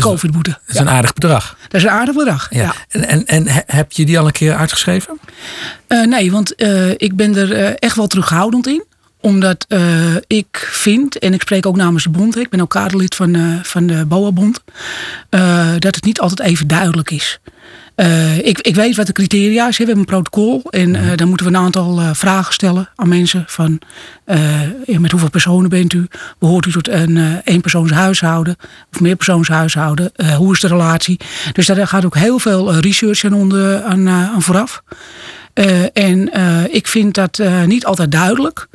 De 0.00 0.08
COVID-boete. 0.08 0.50
Dat 0.50 0.60
is 0.66 0.74
ja. 0.74 0.80
een 0.80 0.88
aardig 0.88 1.12
bedrag. 1.12 1.56
Dat 1.68 1.80
is 1.80 1.82
een 1.82 1.92
aardig 1.92 2.14
bedrag, 2.14 2.46
ja. 2.50 2.62
ja. 2.62 2.74
En, 2.88 3.06
en, 3.08 3.26
en 3.26 3.64
heb 3.66 3.92
je 3.92 4.04
die 4.04 4.18
al 4.18 4.26
een 4.26 4.32
keer 4.32 4.56
uitgeschreven? 4.56 5.20
Uh, 5.88 6.06
nee, 6.06 6.30
want 6.30 6.62
uh, 6.62 6.90
ik 6.90 7.16
ben 7.16 7.36
er 7.36 7.50
uh, 7.50 7.70
echt 7.74 7.96
wel 7.96 8.06
terughoudend 8.06 8.66
in. 8.66 8.84
Omdat 9.20 9.66
ik 10.26 10.68
vind, 10.70 11.18
en 11.18 11.34
ik 11.34 11.40
spreek 11.40 11.66
ook 11.66 11.76
namens 11.76 12.02
de 12.02 12.10
bond... 12.10 12.38
ik 12.38 12.48
ben 12.48 12.60
ook 12.60 12.70
kaderlid 12.70 13.14
van, 13.14 13.60
van 13.62 13.86
de 13.86 14.04
BOA-bond... 14.04 14.62
dat 15.78 15.94
het 15.94 16.04
niet 16.04 16.20
altijd 16.20 16.48
even 16.48 16.66
duidelijk 16.66 17.10
is. 17.10 17.40
Uh, 17.96 18.38
ik, 18.38 18.58
ik, 18.58 18.74
weet 18.74 18.96
wat 18.96 19.06
de 19.06 19.12
criteria 19.12 19.68
is. 19.68 19.76
We 19.76 19.84
hebben 19.84 19.98
een 20.02 20.10
protocol. 20.10 20.62
En 20.70 20.94
uh, 20.94 21.16
dan 21.16 21.28
moeten 21.28 21.46
we 21.46 21.52
een 21.52 21.64
aantal 21.64 22.00
uh, 22.00 22.10
vragen 22.12 22.54
stellen 22.54 22.88
aan 22.94 23.08
mensen. 23.08 23.44
Van 23.46 23.78
met 24.86 25.10
hoeveel 25.10 25.30
personen 25.30 25.70
bent 25.70 25.92
u? 25.92 26.06
Behoort 26.38 26.66
u 26.66 26.72
tot 26.72 26.88
een 26.88 27.40
eenpersoonshuishouden? 27.44 28.56
Of 28.92 29.00
meerpersoonshuishouden? 29.00 30.12
hoe 30.36 30.52
is 30.52 30.60
de 30.60 30.68
relatie? 30.68 31.20
Dus 31.52 31.66
daar 31.66 31.86
gaat 31.86 32.04
ook 32.04 32.16
heel 32.16 32.38
veel 32.38 32.74
research 32.74 33.24
aan, 33.24 33.32
onder, 33.32 33.82
aan, 33.82 34.08
aan 34.08 34.42
vooraf. 34.42 34.82
en 35.92 36.30
ik 36.72 36.86
vind 36.86 37.14
dat 37.14 37.40
niet 37.66 37.86
altijd 37.86 38.12
duidelijk. 38.12 38.68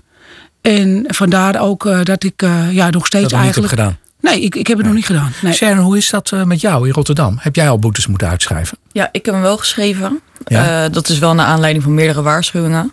En 0.61 1.03
vandaar 1.07 1.61
ook 1.61 1.89
dat 2.03 2.23
ik 2.23 2.43
ja, 2.71 2.89
nog 2.89 3.05
steeds 3.05 3.29
dat 3.29 3.39
eigenlijk... 3.39 3.69
gedaan. 3.69 3.97
Nee, 4.21 4.41
ik, 4.41 4.55
ik 4.55 4.67
heb 4.67 4.77
het 4.77 4.85
nog 4.85 4.95
niet 4.95 5.05
gedaan. 5.05 5.31
Nee. 5.41 5.53
Sharon, 5.53 5.83
hoe 5.83 5.97
is 5.97 6.09
dat 6.09 6.31
uh, 6.33 6.43
met 6.43 6.61
jou 6.61 6.87
in 6.87 6.93
Rotterdam? 6.93 7.37
Heb 7.39 7.55
jij 7.55 7.69
al 7.69 7.79
boetes 7.79 8.07
moeten 8.07 8.27
uitschrijven? 8.27 8.77
Ja, 8.91 9.09
ik 9.11 9.25
heb 9.25 9.33
hem 9.33 9.43
wel 9.43 9.57
geschreven. 9.57 10.19
Ja? 10.45 10.85
Uh, 10.85 10.93
dat 10.93 11.09
is 11.09 11.19
wel 11.19 11.33
naar 11.33 11.45
aanleiding 11.45 11.83
van 11.83 11.93
meerdere 11.93 12.21
waarschuwingen. 12.21 12.91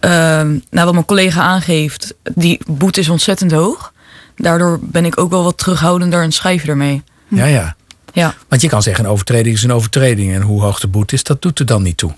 Uh, 0.00 0.10
nou, 0.10 0.60
wat 0.70 0.92
mijn 0.92 1.04
collega 1.04 1.42
aangeeft, 1.42 2.14
die 2.34 2.60
boete 2.66 3.00
is 3.00 3.08
ontzettend 3.08 3.52
hoog. 3.52 3.92
Daardoor 4.36 4.78
ben 4.82 5.04
ik 5.04 5.20
ook 5.20 5.30
wel 5.30 5.44
wat 5.44 5.58
terughoudender 5.58 6.22
en 6.22 6.32
schrijf 6.32 6.64
ermee. 6.64 7.02
Ja, 7.28 7.44
ja. 7.44 7.74
ja. 8.12 8.34
Want 8.48 8.62
je 8.62 8.68
kan 8.68 8.82
zeggen, 8.82 9.04
een 9.04 9.10
overtreding 9.10 9.56
is 9.56 9.62
een 9.62 9.72
overtreding. 9.72 10.34
En 10.34 10.42
hoe 10.42 10.62
hoog 10.62 10.80
de 10.80 10.88
boete 10.88 11.14
is, 11.14 11.22
dat 11.22 11.42
doet 11.42 11.58
er 11.58 11.66
dan 11.66 11.82
niet 11.82 11.96
toe. 11.96 12.12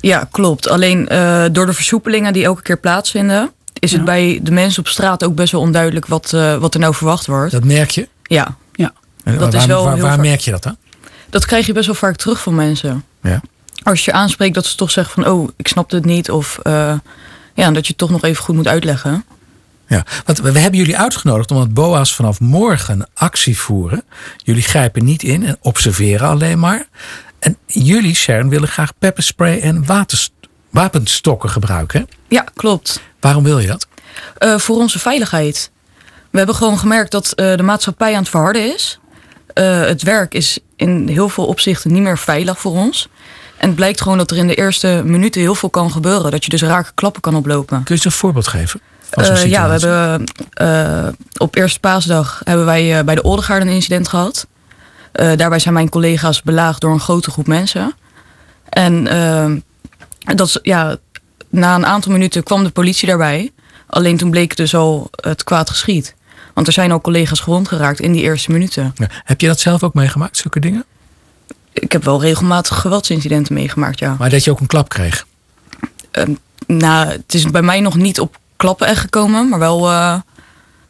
Ja, 0.00 0.28
klopt. 0.30 0.68
Alleen 0.68 1.08
uh, 1.12 1.44
door 1.52 1.66
de 1.66 1.72
versoepelingen 1.72 2.32
die 2.32 2.44
elke 2.44 2.62
keer 2.62 2.78
plaatsvinden 2.78 3.50
is 3.78 3.92
het 3.92 4.04
bij 4.04 4.40
de 4.42 4.50
mensen 4.50 4.80
op 4.80 4.88
straat 4.88 5.24
ook 5.24 5.34
best 5.34 5.52
wel 5.52 5.60
onduidelijk 5.60 6.06
wat, 6.06 6.32
uh, 6.34 6.56
wat 6.56 6.74
er 6.74 6.80
nou 6.80 6.94
verwacht 6.94 7.26
wordt. 7.26 7.52
Dat 7.52 7.64
merk 7.64 7.90
je? 7.90 8.08
Ja. 8.22 8.56
ja. 8.72 8.92
En 9.24 9.38
dat 9.38 9.52
waar, 9.52 9.60
is 9.60 9.66
wel 9.66 9.84
waar, 9.84 9.98
waar 9.98 10.20
merk 10.20 10.40
je 10.40 10.50
dat 10.50 10.62
dan? 10.62 10.76
Dat 11.30 11.46
krijg 11.46 11.66
je 11.66 11.72
best 11.72 11.86
wel 11.86 11.94
vaak 11.94 12.16
terug 12.16 12.42
van 12.42 12.54
mensen. 12.54 13.04
Ja. 13.22 13.40
Als 13.82 14.04
je 14.04 14.12
aanspreekt 14.12 14.54
dat 14.54 14.66
ze 14.66 14.76
toch 14.76 14.90
zeggen 14.90 15.22
van 15.22 15.32
oh, 15.32 15.48
ik 15.56 15.68
snapte 15.68 15.96
het 15.96 16.04
niet. 16.04 16.30
Of 16.30 16.58
uh, 16.64 16.92
ja, 17.54 17.70
dat 17.70 17.82
je 17.82 17.88
het 17.88 17.98
toch 17.98 18.10
nog 18.10 18.22
even 18.24 18.44
goed 18.44 18.54
moet 18.54 18.68
uitleggen. 18.68 19.24
Ja, 19.88 20.04
want 20.24 20.38
we 20.38 20.58
hebben 20.58 20.80
jullie 20.80 20.98
uitgenodigd 20.98 21.50
omdat 21.50 21.74
BOA's 21.74 22.14
vanaf 22.14 22.40
morgen 22.40 23.08
actie 23.14 23.58
voeren. 23.58 24.02
Jullie 24.36 24.62
grijpen 24.62 25.04
niet 25.04 25.22
in 25.22 25.46
en 25.46 25.56
observeren 25.60 26.28
alleen 26.28 26.58
maar. 26.58 26.86
En 27.38 27.56
jullie, 27.66 28.14
Sharon, 28.14 28.48
willen 28.48 28.68
graag 28.68 28.92
pepperspray 28.98 29.60
en 29.60 29.84
wapenstokken 30.70 31.50
gebruiken. 31.50 32.08
Ja, 32.28 32.44
klopt. 32.54 33.00
Waarom 33.24 33.44
wil 33.44 33.58
je 33.58 33.66
dat? 33.66 33.86
Uh, 34.38 34.58
voor 34.58 34.76
onze 34.76 34.98
veiligheid. 34.98 35.70
We 36.30 36.38
hebben 36.38 36.54
gewoon 36.54 36.78
gemerkt 36.78 37.10
dat 37.10 37.32
uh, 37.36 37.56
de 37.56 37.62
maatschappij 37.62 38.12
aan 38.12 38.20
het 38.20 38.28
verharden 38.28 38.74
is. 38.74 38.98
Uh, 39.54 39.80
het 39.80 40.02
werk 40.02 40.34
is 40.34 40.58
in 40.76 41.08
heel 41.08 41.28
veel 41.28 41.46
opzichten 41.46 41.92
niet 41.92 42.02
meer 42.02 42.18
veilig 42.18 42.58
voor 42.58 42.72
ons. 42.72 43.08
En 43.56 43.66
het 43.66 43.76
blijkt 43.76 44.00
gewoon 44.00 44.18
dat 44.18 44.30
er 44.30 44.36
in 44.36 44.46
de 44.46 44.54
eerste 44.54 45.02
minuten 45.04 45.40
heel 45.40 45.54
veel 45.54 45.70
kan 45.70 45.90
gebeuren. 45.90 46.30
Dat 46.30 46.44
je 46.44 46.50
dus 46.50 46.62
rake 46.62 46.90
klappen 46.94 47.20
kan 47.20 47.34
oplopen. 47.34 47.76
Kun 47.76 47.84
je 47.84 47.92
eens 47.94 48.04
een 48.04 48.10
voorbeeld 48.10 48.46
geven? 48.46 48.80
Eh, 49.10 49.44
ja, 49.44 49.64
we 49.68 49.86
hebben 49.86 50.24
eh, 50.52 51.12
op 51.36 51.56
eerste 51.56 51.80
paasdag 51.80 52.40
hebben 52.44 52.64
wij 52.64 52.98
eh, 52.98 53.04
bij 53.04 53.14
de 53.14 53.22
Oldegaard 53.22 53.62
een 53.62 53.68
incident 53.68 54.08
gehad. 54.08 54.46
Eh, 55.12 55.36
daarbij 55.36 55.58
zijn 55.58 55.74
mijn 55.74 55.88
collega's 55.88 56.42
belaagd 56.42 56.80
door 56.80 56.92
een 56.92 57.00
grote 57.00 57.30
groep 57.30 57.46
mensen. 57.46 57.94
En 58.68 59.06
eh, 59.06 59.52
dat 60.36 60.46
is, 60.46 60.58
ja, 60.62 60.96
na 61.54 61.74
een 61.74 61.86
aantal 61.86 62.12
minuten 62.12 62.42
kwam 62.42 62.64
de 62.64 62.70
politie 62.70 63.08
daarbij. 63.08 63.52
Alleen 63.86 64.16
toen 64.16 64.30
bleek 64.30 64.56
dus 64.56 64.74
al 64.74 65.08
het 65.20 65.44
kwaad 65.44 65.70
geschied. 65.70 66.14
Want 66.54 66.66
er 66.66 66.72
zijn 66.72 66.92
al 66.92 67.00
collega's 67.00 67.40
gewond 67.40 67.68
geraakt 67.68 68.00
in 68.00 68.12
die 68.12 68.22
eerste 68.22 68.50
minuten. 68.50 68.92
Ja. 68.94 69.06
Heb 69.24 69.40
je 69.40 69.46
dat 69.46 69.60
zelf 69.60 69.82
ook 69.82 69.94
meegemaakt, 69.94 70.36
zulke 70.36 70.60
dingen? 70.60 70.84
Ik 71.72 71.92
heb 71.92 72.04
wel 72.04 72.20
regelmatig 72.20 72.80
geweldsincidenten 72.80 73.54
meegemaakt, 73.54 73.98
ja. 73.98 74.16
Maar 74.18 74.30
dat 74.30 74.44
je 74.44 74.50
ook 74.50 74.60
een 74.60 74.66
klap 74.66 74.88
kreeg? 74.88 75.26
Nou, 76.66 77.08
het 77.08 77.34
is 77.34 77.50
bij 77.50 77.62
mij 77.62 77.80
nog 77.80 77.96
niet 77.96 78.20
op 78.20 78.38
klappen 78.56 78.86
echt 78.86 79.00
gekomen, 79.00 79.48
maar 79.48 79.58
wel 79.58 79.90
eh, 79.90 80.14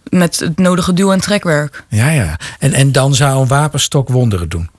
met 0.08 0.38
het 0.38 0.58
nodige 0.58 0.92
duw- 0.92 1.12
en 1.12 1.20
trekwerk. 1.20 1.84
Ja, 1.88 2.10
ja. 2.10 2.38
En, 2.58 2.72
en 2.72 2.92
dan 2.92 3.14
zou 3.14 3.40
een 3.40 3.48
wapenstok 3.48 4.08
wonderen 4.08 4.48
doen. 4.48 4.70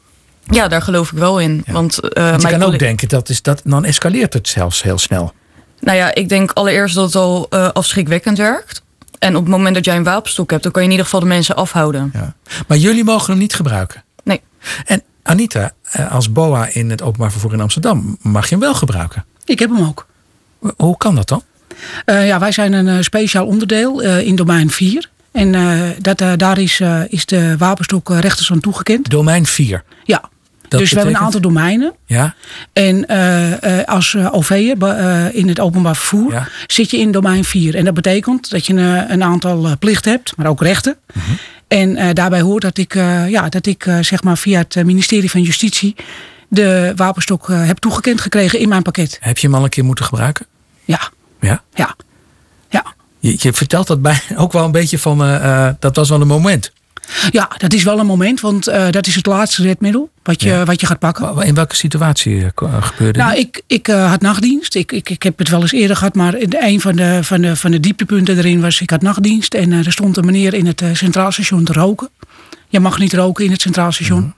Ja, 0.50 0.68
daar 0.68 0.82
geloof 0.82 1.12
ik 1.12 1.18
wel 1.18 1.40
in. 1.40 1.64
Want, 1.68 2.00
eh, 2.00 2.30
Want 2.30 2.42
je 2.42 2.48
kan 2.48 2.64
ook 2.64 2.80
denken, 2.80 3.08
dat 3.08 3.30
is 3.30 3.42
dat, 3.42 3.62
dan 3.64 3.86
escaleert 3.86 4.34
het 4.34 4.48
zelfs 4.48 4.84
heel 4.84 4.98
snel. 4.98 5.34
Nou 5.86 5.98
ja, 5.98 6.16
ik 6.16 6.30
denk 6.30 6.52
allereerst 6.52 6.96
dat 6.96 7.06
het 7.06 7.16
al 7.16 7.48
eh, 7.50 7.70
afschrikwekkend 7.70 8.38
werkt. 8.38 8.84
En 9.20 9.36
op 9.36 9.42
het 9.42 9.52
moment 9.52 9.76
dat 9.76 9.86
jij 9.86 9.96
een 9.96 10.04
wapenstok 10.04 10.52
hebt, 10.52 10.64
dan 10.64 10.72
kan 10.72 10.82
je 10.82 10.88
in 10.88 10.94
ieder 10.94 11.06
geval 11.10 11.24
de 11.28 11.34
mensen 11.34 11.56
afhouden. 11.56 12.12
Ja. 12.14 12.36
Maar 12.68 12.78
jullie 12.78 13.04
mogen 13.04 13.30
hem 13.30 13.38
niet 13.40 13.54
gebruiken. 13.54 14.04
Nee. 14.24 14.42
En 14.86 15.04
Anita, 15.24 15.72
eh, 15.82 16.12
als 16.12 16.32
BOA 16.32 16.68
in 16.68 16.90
het 16.90 17.02
openbaar 17.02 17.32
vervoer 17.32 17.54
in 17.54 17.62
Amsterdam, 17.62 18.18
mag 18.22 18.44
je 18.44 18.50
hem 18.50 18.60
wel 18.60 18.74
gebruiken. 18.74 19.26
Ik 19.46 19.60
heb 19.60 19.70
hem 19.70 19.86
ook. 19.86 20.08
Hoe 20.78 20.98
kan 20.98 21.16
dat 21.16 21.28
dan? 21.28 21.44
Eh, 22.06 22.28
ja, 22.28 22.40
wij 22.40 22.52
zijn 22.52 22.74
een 22.74 23.04
speciaal 23.04 23.46
onderdeel 23.46 24.02
eh, 24.02 24.22
in 24.22 24.36
domein 24.36 24.70
4. 24.70 25.10
En 25.36 25.56
eh, 25.56 25.82
dat, 26.00 26.22
eh, 26.22 26.32
daar 26.38 26.58
is, 26.58 26.80
eh, 26.80 27.02
is 27.08 27.26
de 27.26 27.58
wapenstok 27.58 28.10
rechters 28.10 28.52
aan 28.52 28.60
toegekend. 28.60 29.10
Domein 29.10 29.46
4. 29.46 29.84
Ja. 30.04 30.30
Dat 30.78 30.84
dus 30.84 30.92
we 30.92 30.98
hebben 31.00 31.16
een 31.16 31.26
aantal 31.26 31.42
domeinen. 31.42 31.94
Ja, 32.06 32.34
En 32.74 33.08
eh, 33.08 33.80
eh, 33.80 33.86
als 33.88 34.14
uh, 34.14 34.34
OV'er 34.34 34.78
eh, 34.84 35.36
in 35.36 35.48
het 35.48 35.60
openbaar 35.60 35.96
vervoer 35.96 36.32
Ja. 36.32 36.48
zit 36.68 36.92
je 36.92 36.98
in 36.98 37.12
domein 37.12 37.44
4. 37.44 37.76
En 37.76 37.86
dat 37.86 37.94
betekent 37.94 38.50
dat 38.50 38.66
je 38.66 38.74
een, 38.74 39.12
een 39.12 39.24
aantal 39.24 39.66
eh, 39.66 39.72
plichten 39.80 40.12
hebt, 40.12 40.34
maar 40.38 40.48
ook 40.48 40.62
rechten. 40.62 40.98
Mhm. 41.14 41.26
En 41.68 41.96
eh, 41.96 42.14
daarbij 42.14 42.42
hoort 42.42 42.62
dat 42.62 42.78
ik, 42.78 42.96
eh, 42.96 43.30
ja, 43.30 43.50
dat 43.50 43.66
ik 43.66 43.86
eh, 43.86 43.98
zeg 44.02 44.24
maar 44.24 44.38
via 44.38 44.60
het 44.60 44.76
eh, 44.76 44.84
ministerie 44.84 45.32
van 45.32 45.42
Justitie 45.42 45.96
de 46.48 46.94
wapenstok 46.96 47.50
eh, 47.50 47.66
heb 47.68 47.78
toegekend 47.78 48.22
gekregen 48.22 48.60
in 48.60 48.70
mijn 48.70 48.82
pakket. 48.82 49.18
heb 49.22 49.38
je 49.38 49.48
hem 49.48 49.56
al 49.56 49.64
een 49.64 49.70
keer 49.70 49.84
moeten 49.86 50.06
gebruiken? 50.06 50.46
Ja, 50.86 51.10
Ja. 51.42 51.62
ja, 51.74 51.96
ja. 52.70 52.84
Je, 53.20 53.36
je 53.38 53.54
vertelt 53.54 53.88
dat 53.88 54.02
bij 54.02 54.22
ook 54.36 54.52
wel 54.52 54.66
een 54.66 54.72
beetje 54.72 55.00
van, 55.00 55.22
eh, 55.24 55.68
eh, 55.68 55.74
dat 55.80 55.96
was 55.96 56.10
wel 56.10 56.22
een 56.22 56.28
moment. 56.28 56.72
Ja, 57.32 57.52
dat 57.58 57.74
is 57.74 57.84
wel 57.84 58.00
een 58.00 58.06
moment, 58.06 58.40
want 58.42 58.68
eh, 58.68 58.90
dat 58.90 59.08
is 59.08 59.16
het 59.16 59.26
laatste 59.26 59.62
redmiddel 59.62 60.10
wat 60.24 60.42
je, 60.42 60.50
Ja. 60.50 60.66
wat 60.66 60.82
je 60.82 60.88
gaat 60.88 61.00
pakken. 61.00 61.42
In 61.42 61.54
welke 61.56 61.76
situatie 61.76 62.38
eh, 62.38 62.46
eh, 62.56 62.84
gebeurde 62.84 63.20
Nou, 63.20 63.36
dit? 63.36 63.40
ik, 63.46 63.62
ik 63.68 63.88
had 63.88 64.22
nachtdienst. 64.22 64.76
Ik, 64.76 64.92
ik, 64.92 65.10
ik 65.10 65.24
heb 65.24 65.38
het 65.38 65.50
wel 65.50 65.62
eens 65.62 65.72
eerder 65.72 65.96
gehad, 65.96 66.16
maar 66.16 66.36
in- 66.38 66.56
een 66.60 66.82
van 66.82 66.96
de, 66.96 67.20
van, 67.24 67.42
de, 67.42 67.56
van 67.56 67.72
de 67.72 67.80
dieptepunten 67.80 68.38
erin 68.38 68.62
was: 68.62 68.82
ik 68.82 68.90
had 68.90 69.02
nachtdienst 69.02 69.54
en 69.54 69.72
er 69.72 69.92
stond 69.92 70.18
een 70.18 70.26
meneer 70.26 70.54
in 70.54 70.66
het 70.66 70.84
Centraal 70.94 71.32
Station 71.32 71.64
te 71.64 71.74
roken. 71.74 72.10
Je 72.76 72.82
mag 72.82 73.00
niet 73.00 73.14
roken 73.14 73.46
in 73.46 73.52
het 73.52 73.62
Centraal 73.62 73.92
Station. 73.92 74.20
Mhm. 74.20 74.30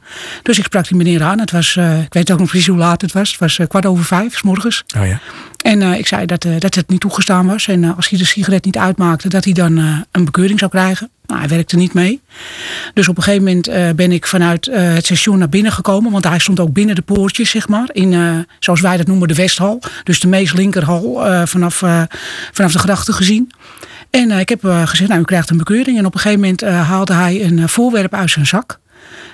Dus 0.44 0.58
ik 0.58 0.64
sprak 0.64 0.88
die 0.88 0.98
meneer 0.98 1.24
aan. 1.24 1.40
Het 1.40 1.52
was, 1.52 1.76
eh, 1.76 2.02
ik 2.02 2.14
weet 2.14 2.32
ook 2.32 2.40
nog 2.40 2.48
precies 2.48 2.68
hoe 2.68 2.78
laat 2.78 3.02
het 3.02 3.12
was. 3.12 3.32
Het 3.32 3.40
was 3.40 3.60
eh, 3.60 3.68
kwart 3.68 3.86
over 3.86 4.06
vijf, 4.06 4.38
s 4.38 4.42
morgens. 4.42 4.84
Oh 4.98 5.08
ja. 5.08 5.20
En 5.62 5.82
eh, 5.82 5.98
ik 5.98 6.08
zei 6.08 6.26
dat, 6.26 6.46
dat 6.60 6.76
het 6.76 6.90
niet 6.90 7.00
toegestaan 7.00 7.48
was. 7.48 7.68
En 7.68 7.96
als 7.96 8.10
hij 8.10 8.20
de 8.20 8.26
sigaret 8.26 8.66
niet 8.66 8.78
uitmaakte, 8.78 9.30
dat 9.30 9.44
hij 9.44 9.54
dan 9.54 9.78
een 10.12 10.26
bekeuring 10.26 10.60
zou 10.60 10.72
krijgen. 10.72 11.10
Nou, 11.26 11.40
hij 11.40 11.50
werkte 11.50 11.76
niet 11.76 11.94
mee. 11.94 12.22
Dus 12.94 13.08
op 13.08 13.18
een 13.18 13.24
gegeven 13.24 13.44
moment 13.44 13.96
ben 13.96 14.12
ik 14.12 14.28
vanuit 14.28 14.66
het 14.72 15.06
station 15.06 15.38
naar 15.38 15.50
binnen 15.50 15.72
gekomen. 15.72 16.12
Want 16.12 16.24
hij 16.28 16.40
stond 16.40 16.60
ook 16.60 16.74
binnen 16.74 16.96
de 16.96 17.02
poortjes, 17.02 17.50
zeg 17.50 17.68
maar. 17.68 17.90
In, 17.92 18.46
zoals 18.60 18.82
wij 18.82 18.98
dat 18.98 19.08
noemen, 19.08 19.28
de 19.28 19.34
Westhal. 19.34 19.82
Dus 20.04 20.20
de 20.20 20.28
meest 20.28 20.54
linkerhal 20.54 21.22
vanaf, 21.46 21.84
vanaf 22.52 22.72
de 22.72 22.80
grachten 22.80 23.14
gezien. 23.14 23.52
En 24.10 24.32
eh, 24.32 24.40
ik 24.40 24.50
heb 24.50 24.66
eh, 24.66 24.88
gezegd, 24.88 25.10
nou, 25.10 25.22
u 25.22 25.26
krijgt 25.26 25.50
een 25.50 25.58
bekeuring. 25.58 25.98
En 25.98 26.06
op 26.06 26.14
een 26.14 26.20
gegeven 26.20 26.42
moment 26.42 26.62
eh, 26.62 26.90
haalde 26.90 27.14
hij 27.14 27.44
een 27.44 27.70
voorwerp 27.70 28.14
uit 28.14 28.30
zijn 28.30 28.46
zak. 28.46 28.80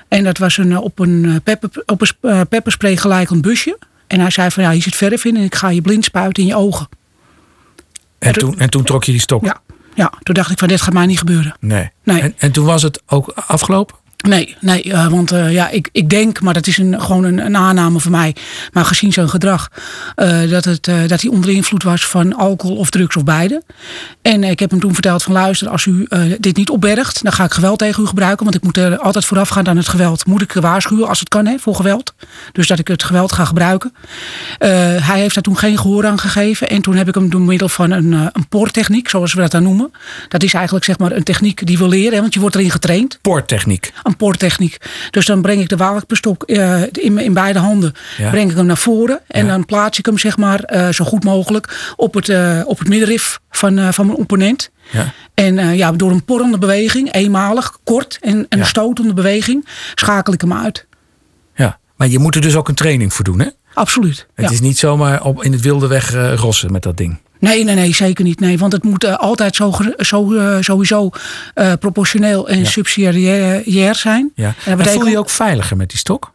En 0.08 0.24
dat 0.24 0.38
was 0.38 0.58
een, 0.58 0.78
op 0.78 1.00
een, 1.00 1.42
pepper, 1.44 1.70
op 1.86 2.02
een 2.02 2.08
sp- 2.08 2.46
pepperspray 2.50 2.98
gelijkend 2.98 3.42
busje. 3.42 3.78
En 4.08 4.20
hij 4.20 4.30
zei 4.30 4.52
van, 4.52 4.64
ja, 4.64 4.72
hier 4.72 4.82
zit 4.82 4.96
verf 4.96 5.26
in 5.26 5.38
en 5.38 5.44
ik 5.44 5.56
ga 5.56 5.70
je 5.70 5.82
blind 5.82 6.06
spuiten 6.06 6.44
in 6.44 6.50
je 6.50 6.56
ogen. 6.56 6.88
En 8.20 8.34
toen, 8.34 8.60
en 8.60 8.70
toen 8.70 8.84
trok 8.84 9.04
je 9.04 9.12
die 9.12 9.22
stok? 9.22 9.46
Ja, 9.46 9.62
ja 9.94 10.14
toen 10.24 10.36
dacht 10.36 10.52
ik 10.52 10.60
van, 10.60 10.68
dit 10.68 10.82
gaat 10.82 10.94
mij 10.94 11.06
niet 11.06 11.18
gebeuren. 11.18 11.56
Nee. 11.60 11.92
Nee. 12.04 12.22
En, 12.22 12.34
en 12.38 12.52
toen 12.52 12.66
was 12.66 12.82
het 12.82 13.02
ook 13.06 13.30
afgelopen? 13.30 13.96
Nee, 14.28 14.56
nee 14.60 14.84
eh, 14.84 15.08
want 15.08 15.32
eh, 15.32 15.52
ja, 15.52 15.70
ik, 15.70 15.90
ik 15.92 16.10
denk, 16.10 16.42
maar 16.42 16.54
dat 16.54 16.68
is 16.68 16.78
een, 16.78 17.02
gewoon 17.02 17.24
een, 17.24 17.46
een 17.46 17.58
aanname 17.58 18.00
van 18.00 18.12
mij. 18.12 18.36
Maar 18.72 18.86
gezien 18.86 19.14
zijn 19.14 19.30
gedrag, 19.30 19.72
eh, 20.16 20.50
dat, 20.50 20.66
het, 20.66 20.86
dat 21.08 21.22
hij 21.22 21.32
onder 21.32 21.50
invloed 21.50 21.84
was 21.84 22.06
van 22.06 22.36
alcohol 22.36 22.78
of 22.78 22.90
drugs 22.90 23.16
of 23.16 23.24
beide. 23.24 23.64
En 24.22 24.44
ik 24.44 24.60
heb 24.60 24.70
hem 24.70 24.80
toen 24.80 24.94
verteld 24.94 25.24
van 25.24 25.34
luister, 25.34 25.70
als 25.70 25.86
u 25.86 26.08
dit 26.40 26.56
niet 26.56 26.70
opbergt, 26.70 27.24
dan 27.24 27.32
ga 27.32 27.44
ik 27.44 27.54
geweld 27.54 27.80
tegen 27.80 28.04
u 28.04 28.06
gebruiken. 28.06 28.44
Want 28.44 28.56
ik 28.56 28.64
moet 28.64 28.78
er 28.78 28.98
altijd 28.98 29.26
voorafgaand 29.26 29.68
aan 29.68 29.78
het 29.78 29.88
geweld. 29.88 30.26
Moet 30.26 30.42
ik 30.42 30.54
waarschuwen 30.54 31.08
als 31.08 31.20
het 31.20 31.30
kan 31.30 31.46
hè, 31.46 31.58
voor 31.60 31.76
geweld. 31.76 32.14
Dus 32.52 32.68
dat 32.68 32.80
ik 32.80 32.88
het 32.88 33.04
geweld 33.04 33.32
ga 33.32 33.46
gebruiken. 33.46 33.94
Hij 34.58 35.20
heeft 35.20 35.34
daar 35.34 35.44
toen 35.44 35.58
geen 35.58 35.78
gehoor 35.78 36.06
aan 36.06 36.20
gegeven. 36.20 36.70
En 36.70 36.82
toen 36.82 36.96
heb 36.96 37.08
ik 37.08 37.16
hem 37.16 37.30
door 37.30 37.42
middel 37.42 37.70
van 37.70 37.92
een, 37.92 38.12
een 38.12 38.48
poorttechniek, 38.50 39.10
zoals 39.10 39.34
we 39.34 39.42
dat 39.42 39.52
dan 39.52 39.64
noemen. 39.64 39.92
Dat 40.28 40.44
is 40.44 40.54
eigenlijk 40.54 40.86
zeg 40.86 40.98
maar 40.98 41.12
een 41.12 41.24
techniek 41.24 41.66
die 41.66 41.78
we 41.78 41.88
leren, 41.88 42.14
hè, 42.14 42.22
want 42.22 42.34
je 42.34 42.40
wordt 42.40 42.56
erin 42.56 42.72
getraind 42.72 43.20
Poorttechniek. 43.22 43.94
Poorttechniek. 44.16 44.78
Dus 45.10 45.26
dan 45.26 45.42
breng 45.42 45.62
ik 45.62 45.70
de 45.70 45.78
wapenpistol 45.78 46.38
eh 46.46 46.82
in, 46.92 47.18
in 47.18 47.34
beide 47.34 47.60
handen. 47.60 47.94
Ja. 48.18 48.30
Breng 48.30 48.50
ik 48.52 48.56
hem 48.58 48.66
naar 48.66 48.78
voren. 48.78 49.20
En 49.28 49.46
Ja. 49.46 49.52
dan 49.52 49.66
plaats 49.66 50.00
ik 50.00 50.06
hem 50.06 50.18
zeg 50.18 50.38
maar 50.38 50.60
eh, 50.64 50.90
zo 50.90 51.06
goed 51.06 51.24
mogelijk 51.24 51.94
op 51.96 52.14
het, 52.14 52.30
eh, 52.30 52.62
op 52.66 52.80
het 52.80 52.88
middenrif 52.88 53.40
van, 53.50 53.94
van 53.94 54.06
mijn 54.06 54.18
opponent. 54.18 54.72
Ja. 54.92 55.14
En 55.34 55.76
ja, 55.76 55.92
door 55.92 56.12
een 56.12 56.26
porrende 56.26 56.58
beweging, 56.58 57.14
eenmalig, 57.14 57.78
kort 57.84 58.18
en, 58.22 58.46
en 58.50 58.60
een 58.60 58.66
stotende 58.66 59.14
beweging, 59.14 59.68
schakel 59.96 60.34
ik 60.34 60.42
hem 60.42 60.54
uit. 60.54 60.86
Ja. 61.56 61.80
Maar 61.96 62.08
je 62.08 62.20
moet 62.20 62.36
er 62.36 62.42
dus 62.42 62.56
ook 62.56 62.68
een 62.68 62.76
training 62.76 63.14
voor 63.14 63.24
doen, 63.26 63.40
hè? 63.40 63.48
Absoluut. 63.74 64.28
Het 64.36 64.52
is 64.52 64.60
niet 64.62 64.78
zomaar 64.78 65.24
op, 65.24 65.44
in 65.44 65.52
het 65.52 65.62
wilde 65.62 65.88
weg 65.88 66.14
rossen 66.36 66.72
met 66.72 66.84
dat 66.84 66.98
ding. 66.98 67.18
Nee, 67.44 67.64
nee, 67.64 67.76
nee, 67.76 67.94
zeker 67.94 68.24
niet. 68.24 68.40
Nee, 68.40 68.58
want 68.58 68.74
het 68.74 68.84
moet 68.84 69.04
eh, 69.04 69.16
altijd 69.16 69.56
zo, 69.56 69.74
zo, 69.98 70.34
eh, 70.34 70.58
sowieso 70.60 71.10
eh, 71.54 71.72
proportioneel 71.80 72.50
en 72.50 72.60
Ja. 72.60 72.66
subsidiair 72.66 73.96
zijn. 73.96 74.32
Ja. 74.36 74.54
En 74.66 74.78
dat 74.78 74.88
En 74.88 74.94
voel 74.94 75.06
je 75.06 75.12
je 75.12 75.18
ook 75.18 75.30
veiliger 75.30 75.78
met 75.78 75.90
die 75.90 75.98
stok? 75.98 76.32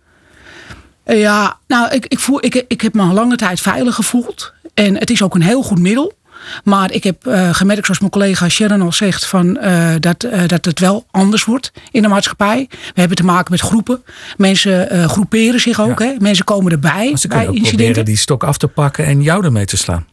Ja, 1.04 1.58
nou, 1.66 1.94
ik, 1.94 2.06
ik, 2.06 2.18
voel, 2.18 2.44
ik, 2.44 2.64
ik 2.68 2.80
heb 2.80 2.94
me 2.94 3.02
al 3.02 3.12
lange 3.12 3.36
tijd 3.36 3.60
veilig 3.60 3.94
gevoeld. 3.94 4.52
En 4.74 4.96
het 4.96 5.10
is 5.10 5.22
ook 5.22 5.34
een 5.34 5.42
heel 5.42 5.62
goed 5.62 5.78
middel. 5.78 6.16
Maar 6.64 6.92
ik 6.92 7.04
heb 7.04 7.16
gemerkt, 7.52 7.84
zoals 7.84 8.00
mijn 8.00 8.12
collega 8.12 8.48
Sharon 8.48 8.82
al 8.82 8.92
zegt, 8.92 9.26
van, 9.26 9.58
dat, 10.00 10.26
dat 10.46 10.64
het 10.64 10.80
wel 10.80 11.06
anders 11.10 11.44
wordt 11.44 11.72
in 11.90 12.02
de 12.02 12.08
maatschappij. 12.08 12.66
We 12.70 13.00
hebben 13.00 13.16
te 13.16 13.24
maken 13.24 13.50
met 13.50 13.60
groepen. 13.60 14.02
Mensen 14.36 15.08
groeperen 15.08 15.60
zich 15.60 15.80
ook. 15.80 15.98
Ja. 15.98 16.06
Hè? 16.06 16.14
Mensen 16.18 16.44
komen 16.44 16.72
erbij 16.72 17.16
ze 17.16 17.28
bij 17.28 17.36
kunnen 17.36 17.48
ook 17.48 17.54
incidenten. 17.54 17.76
proberen 17.76 18.04
die 18.04 18.16
stok 18.16 18.44
af 18.44 18.58
te 18.58 18.68
pakken 18.68 19.04
en 19.04 19.22
jou 19.22 19.44
ermee 19.44 19.64
te 19.64 19.76
slaan. 19.76 20.06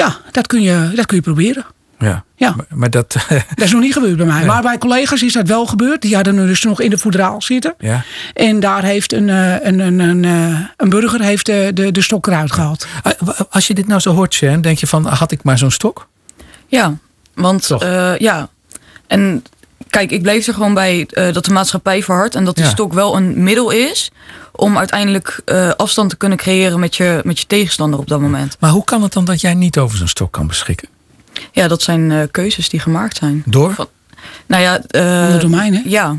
Ja, 0.00 0.16
dat 0.30 0.46
kun, 0.46 0.62
je, 0.62 0.92
dat 0.94 1.06
kun 1.06 1.16
je 1.16 1.22
proberen. 1.22 1.64
Ja. 1.98 2.24
Ja. 2.36 2.54
Maar, 2.56 2.66
maar 2.74 2.90
dat... 2.90 3.16
Dat 3.54 3.64
is 3.64 3.72
nog 3.72 3.80
niet 3.80 3.92
gebeurd 3.92 4.16
bij 4.16 4.26
mij. 4.26 4.44
Maar 4.44 4.62
bij 4.62 4.78
collega's 4.78 5.22
is 5.22 5.32
dat 5.32 5.48
wel 5.48 5.66
gebeurd. 5.66 6.02
Die 6.02 6.14
hadden 6.14 6.36
dus 6.36 6.62
nog 6.62 6.80
in 6.80 6.90
de 6.90 6.98
voedraal 6.98 7.42
zitten. 7.42 7.74
ja. 7.78 8.02
En 8.34 8.60
daar 8.60 8.82
heeft 8.84 9.12
een, 9.12 9.28
eh, 9.28 9.64
een, 9.64 9.78
een, 9.78 9.98
een, 9.98 10.24
eh, 10.24 10.58
een 10.76 10.88
burger 10.88 11.20
heeft 11.20 11.46
de, 11.46 11.70
de, 11.74 11.92
de 11.92 12.00
stok 12.02 12.26
eruit 12.26 12.52
gehaald. 12.52 12.86
Wa- 13.18 13.46
Als 13.50 13.66
je 13.66 13.74
dit 13.74 13.86
nou 13.86 14.00
zo 14.00 14.14
hoort, 14.14 14.34
Sharon, 14.34 14.60
denk 14.60 14.78
je 14.78 14.86
van, 14.86 15.06
had 15.06 15.32
ik 15.32 15.42
maar 15.42 15.58
zo'n 15.58 15.70
stok? 15.70 16.08
Ja, 16.66 16.94
want 17.34 17.66
Toch? 17.66 17.82
eh, 17.82 18.16
ja. 18.18 18.48
En 19.06 19.44
kijk, 19.90 20.10
ik 20.10 20.22
bleef 20.22 20.46
er 20.46 20.54
gewoon 20.54 20.74
bij 20.74 21.06
eh, 21.10 21.32
dat 21.32 21.44
de 21.44 21.52
maatschappij 21.52 22.02
verhardt 22.02 22.34
en 22.34 22.44
dat 22.44 22.54
die 22.54 22.64
Ja. 22.64 22.70
stok 22.70 22.92
wel 22.92 23.16
een 23.16 23.42
middel 23.42 23.70
is 23.70 24.10
om 24.52 24.78
uiteindelijk 24.78 25.40
eh, 25.44 25.70
afstand 25.76 26.10
te 26.10 26.16
kunnen 26.16 26.38
creëren 26.38 26.80
met 26.80 26.96
je, 26.96 27.20
met 27.24 27.38
je 27.38 27.46
tegenstander 27.46 27.98
op 28.00 28.08
dat 28.08 28.20
moment. 28.20 28.56
Maar 28.60 28.70
hoe 28.70 28.84
kan 28.84 29.02
het 29.02 29.12
dan 29.12 29.24
dat 29.24 29.40
jij 29.40 29.54
niet 29.54 29.78
over 29.78 29.98
zo'n 29.98 30.08
stok 30.08 30.32
kan 30.32 30.46
beschikken? 30.46 30.88
Ja, 31.52 31.68
dat 31.68 31.82
zijn 31.82 32.10
eh, 32.12 32.18
keuzes 32.30 32.68
die 32.68 32.80
gemaakt 32.80 33.16
zijn. 33.16 33.42
Door? 33.46 33.74
Van- 33.74 33.88
Nou 34.46 34.62
ja, 34.62 34.80
eh, 34.86 35.22
Ander 35.24 35.40
domein, 35.40 35.74
hè? 35.74 35.80
Ja. 35.84 36.16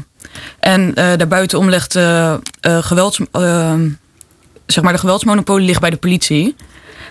En 0.59 0.95
eh 0.95 1.17
daarbuitenom 1.17 1.69
ligt 1.69 1.95
eh, 1.95 2.33
eh, 2.33 2.39
gewelds, 2.61 3.19
eh, 3.31 3.73
zeg 4.65 4.83
maar 4.83 4.93
de 4.93 4.99
geweldsmonopolie 4.99 5.65
ligt 5.65 5.81
bij 5.81 5.89
de 5.89 5.97
politie. 5.97 6.55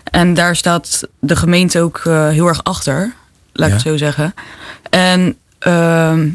En 0.04 0.34
daar 0.34 0.56
staat 0.56 1.02
de 1.20 1.36
gemeente 1.36 1.80
ook 1.80 2.00
eh, 2.04 2.28
heel 2.28 2.46
erg 2.46 2.64
achter, 2.64 3.12
laat 3.52 3.66
ik 3.68 3.72
het 3.74 3.82
zo 3.82 3.96
zeggen. 3.96 4.34
En, 4.90 5.36
ehm, 5.58 6.28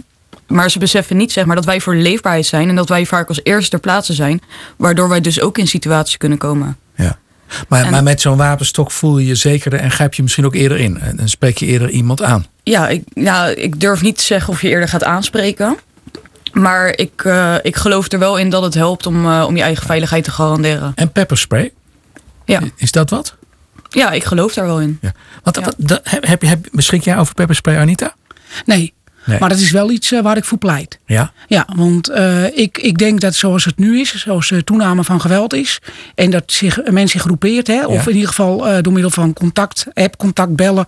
maar 0.48 0.72
ze 0.72 0.80
beseffen 0.80 1.18
niet 1.18 1.32
zeg 1.32 1.46
maar, 1.46 1.56
dat 1.56 1.66
wij 1.66 1.82
voor 1.82 1.96
leefbaarheid 1.96 2.46
zijn 2.46 2.70
en 2.70 2.76
dat 2.76 2.90
wij 2.90 3.06
vaak 3.06 3.28
als 3.28 3.40
eerste 3.44 3.70
ter 3.70 3.80
plaatse 3.80 4.14
zijn, 4.14 4.42
waardoor 4.78 5.10
wij 5.10 5.22
dus 5.22 5.42
ook 5.42 5.58
in 5.58 5.68
situaties 5.68 6.18
kunnen 6.18 6.38
komen. 6.38 6.78
Ja. 6.96 7.18
Maar, 7.68 7.90
maar 7.90 8.04
met 8.04 8.22
zo'n 8.22 8.38
wapenstok 8.38 8.92
voel 8.92 9.18
je 9.18 9.28
je 9.28 9.36
zekerder 9.36 9.80
en 9.80 9.92
grijp 9.92 10.14
je 10.14 10.22
misschien 10.22 10.46
ook 10.46 10.56
eerder 10.56 10.80
in. 10.80 11.00
En 11.00 11.30
spreek 11.30 11.58
je 11.58 11.66
eerder 11.66 11.90
iemand 11.90 12.24
aan. 12.24 12.46
Ja, 12.64 12.88
ik, 12.88 13.04
ja, 13.14 13.46
ik 13.48 13.80
durf 13.80 14.02
niet 14.02 14.18
te 14.18 14.24
zeggen 14.24 14.54
of 14.54 14.62
je 14.62 14.70
eerder 14.70 14.88
gaat 14.88 15.04
aanspreken. 15.04 15.78
Maar 16.52 16.98
ik, 16.98 17.24
uh, 17.24 17.56
ik 17.62 17.76
geloof 17.76 18.12
er 18.12 18.20
wel 18.20 18.38
in 18.38 18.50
dat 18.50 18.64
het 18.64 18.74
helpt 18.74 19.06
om, 19.06 19.26
uh, 19.26 19.44
om 19.48 19.56
je 19.56 19.62
eigen 19.62 19.86
veiligheid 19.86 20.24
te 20.24 20.32
garanderen. 20.32 20.92
En 20.96 21.12
pepperspray? 21.12 21.74
Ja. 22.46 22.62
Is 22.76 22.92
dat 22.92 23.10
wat? 23.10 23.36
Ja, 23.90 24.12
ik 24.12 24.24
geloof 24.24 24.54
daar 24.54 24.66
wel 24.66 24.82
in. 24.82 24.98
Ja. 25.02 25.12
Wat, 25.44 25.76
heb, 26.04 26.42
heb, 26.42 26.68
beschik 26.72 27.04
jij 27.04 27.18
over 27.18 27.34
pepperspray, 27.34 27.78
Anita? 27.78 28.16
Nee. 28.66 28.94
Nee. 29.26 29.40
Maar 29.40 29.50
dat 29.50 29.58
is 29.58 29.72
wel 29.72 29.92
iets 29.92 30.12
uh, 30.12 30.22
waar 30.22 30.38
ik 30.38 30.46
voor 30.46 30.58
pleit. 30.58 31.00
Ja? 31.06 31.32
Ja, 31.48 31.68
want 31.76 32.10
uh, 32.10 32.58
ik, 32.58 32.78
ik 32.78 32.98
denk 32.98 33.22
dat 33.22 33.36
zoals 33.36 33.66
het 33.66 33.78
nu 33.78 34.00
is, 34.00 34.16
zoals 34.16 34.50
de 34.50 34.64
toename 34.64 35.04
van 35.04 35.22
geweld 35.22 35.54
is, 35.54 35.80
en 36.16 36.30
dat 36.30 36.44
zich, 36.46 36.86
een 36.86 36.94
mens 36.94 37.12
zich 37.12 37.22
groepeert, 37.22 37.68
hè, 37.68 37.86
of 37.86 38.04
ja. 38.04 38.10
in 38.10 38.16
ieder 38.16 38.30
geval 38.30 38.82
door 38.82 38.94
middel 38.94 39.12
van 39.12 39.34
contact, 39.34 39.86
app, 39.94 40.18
contact, 40.18 40.56
bellen, 40.56 40.86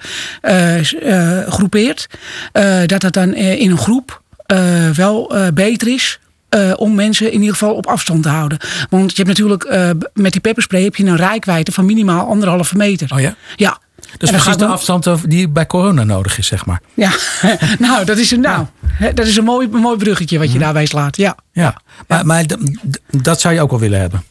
groepeert, 1.48 2.08
dat 2.86 3.02
dat 3.02 3.14
dan 3.14 3.34
in 3.34 3.72
een 3.72 3.78
groep 3.78 4.22
wel 4.94 5.36
beter 5.54 5.88
is 5.88 6.20
uh, 6.56 6.74
om 6.76 6.96
mensen 6.96 7.32
in 7.32 7.40
ieder 7.40 7.56
geval 7.56 7.74
op 7.74 7.88
afstand 7.88 8.24
te 8.24 8.30
houden. 8.30 8.58
Want 8.90 9.16
je 9.16 9.24
hebt 9.24 9.28
natuurlijk 9.28 9.64
uh, 9.64 9.90
met 10.14 10.32
die 10.32 10.42
pepperspray 10.42 10.84
heb 10.84 10.96
je 10.96 11.06
een 11.06 11.16
rijkwijde 11.16 11.72
van 11.72 11.86
minimaal 11.86 12.28
anderhalve 12.28 12.78
meter. 12.78 13.14
Oh 13.14 13.20
ja? 13.20 13.36
Ja. 13.56 13.80
Dus 14.18 14.30
precies 14.30 14.58
de 14.58 14.66
afstand 14.66 15.30
die 15.30 15.50
bij 15.50 15.66
corona 15.66 16.04
nodig 16.04 16.38
is, 16.38 16.48
zeg 16.48 16.66
maar. 16.66 16.82
Ja, 16.94 17.12
nou, 17.80 18.06
dat 18.06 18.18
is 18.18 18.32
een, 18.32 18.42
nou, 18.42 18.66
dat 19.14 19.26
is 19.26 19.38
een 19.38 19.44
mooi, 19.44 19.68
een 19.72 19.80
mooi 19.80 19.98
bruggetje 19.98 20.40
wat 20.40 20.52
je 20.52 20.60
daarbij 20.60 20.86
slaat. 20.86 21.18
Ja, 21.18 21.36
ja. 21.52 21.82
maar, 22.08 22.26
maar 22.26 22.46
dat 23.10 23.42
zou 23.42 23.54
je 23.54 23.62
ook 23.62 23.70
wel 23.70 23.80
willen 23.80 24.00
hebben. 24.00 24.24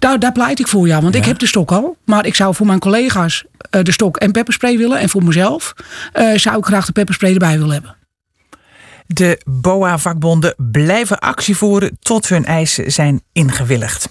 Nou, 0.00 0.18
daar 0.18 0.32
pleit 0.32 0.58
ik 0.58 0.68
voor, 0.68 0.86
ja. 0.86 1.00
Want 1.00 1.14
ja. 1.14 1.20
ik 1.20 1.26
heb 1.26 1.38
de 1.38 1.46
stok 1.46 1.72
al. 1.72 1.96
Maar 2.04 2.26
ik 2.26 2.34
zou 2.34 2.54
voor 2.54 2.66
mijn 2.66 2.78
collega's 2.78 3.44
uh, 3.70 3.82
de 3.82 3.92
stok 3.92 4.16
en 4.16 4.32
pepperspray 4.32 4.76
willen. 4.78 4.98
En 4.98 5.08
voor 5.08 5.24
mezelf 5.24 5.74
uh, 6.14 6.38
zou 6.38 6.58
ik 6.58 6.64
graag 6.64 6.86
de 6.86 6.92
pepperspray 6.92 7.32
erbij 7.32 7.58
willen 7.58 7.72
hebben. 7.72 7.95
De 9.06 9.40
BOA-vakbonden 9.44 10.54
blijven 10.56 11.18
actie 11.18 11.56
voeren 11.56 11.98
tot 12.00 12.28
hun 12.28 12.44
eisen 12.44 12.92
zijn 12.92 13.22
ingewilligd. 13.32 14.08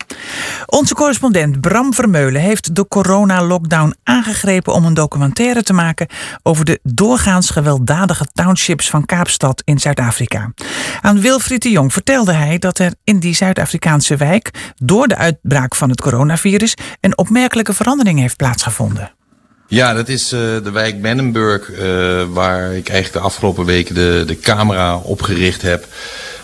Onze 0.66 0.94
correspondent 0.94 1.62
Bram 1.62 1.94
Vermeulen 1.94 2.42
heeft 2.42 2.75
de 2.75 2.88
corona-lockdown 2.88 3.96
aangegrepen 4.04 4.74
om 4.74 4.86
een 4.86 4.94
documentaire 4.94 5.64
te 5.64 5.74
maken 5.74 6.08
over 6.44 6.66
de 6.66 6.80
doorgaans 6.84 7.50
gewelddadige 7.50 8.25
townships 8.34 8.90
van 8.90 9.06
Kaapstad 9.06 9.62
in 9.66 9.80
Zuid-Afrika. 9.80 10.54
Aan 11.02 11.22
Wilfried 11.22 11.62
de 11.62 11.70
Jong 11.70 11.94
vertelde 11.94 12.34
hij 12.34 12.58
dat 12.58 12.80
er 12.80 12.94
in 13.04 13.20
die 13.20 13.36
Zuid-Afrikaanse 13.36 14.16
wijk 14.16 14.74
door 14.75 15.08
de 15.08 15.16
uitbraak 15.16 15.75
van 15.75 15.90
het 15.90 16.02
coronavirus 16.02 16.74
een 17.02 17.18
opmerkelijke 17.18 17.74
verandering 17.74 18.20
heeft 18.20 18.38
plaatsgevonden. 18.38 19.12
Ja, 19.67 19.93
dat 19.93 20.10
is 20.10 20.34
uh, 20.34 20.39
de 20.39 20.72
wijk 20.72 21.01
Bennenburg, 21.01 21.69
uh, 21.69 21.79
waar 22.29 22.74
ik 22.74 22.89
eigenlijk 22.89 23.13
de 23.13 23.19
afgelopen 23.19 23.65
weken 23.65 23.95
de, 23.95 24.24
de 24.27 24.39
camera 24.39 24.95
opgericht 24.95 25.62
heb. 25.62 25.88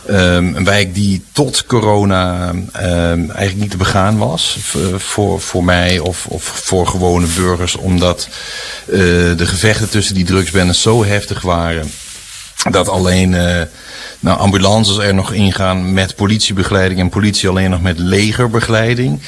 Um, 0.09 0.55
een 0.55 0.63
wijk 0.63 0.93
die 0.93 1.23
tot 1.31 1.65
corona 1.65 2.49
um, 2.49 2.65
eigenlijk 3.31 3.55
niet 3.55 3.71
te 3.71 3.77
begaan 3.77 4.17
was 4.17 4.57
voor, 4.97 5.41
voor 5.41 5.63
mij 5.63 5.99
of, 5.99 6.25
of 6.25 6.43
voor 6.43 6.87
gewone 6.87 7.27
burgers. 7.35 7.75
Omdat 7.75 8.27
de 8.85 9.45
gevechten 9.45 9.89
tussen 9.89 10.15
die 10.15 10.25
drugsbendes 10.25 10.81
zo 10.81 11.05
heftig 11.05 11.41
waren. 11.41 11.91
Dat 12.71 12.89
alleen 12.89 13.29
nou, 14.19 14.39
ambulances 14.39 14.97
er 14.97 15.13
nog 15.13 15.33
ingaan 15.33 15.93
met 15.93 16.15
politiebegeleiding 16.15 16.99
en 16.99 17.09
politie 17.09 17.49
alleen 17.49 17.69
nog 17.69 17.81
met 17.81 17.99
legerbegeleiding. 17.99 19.21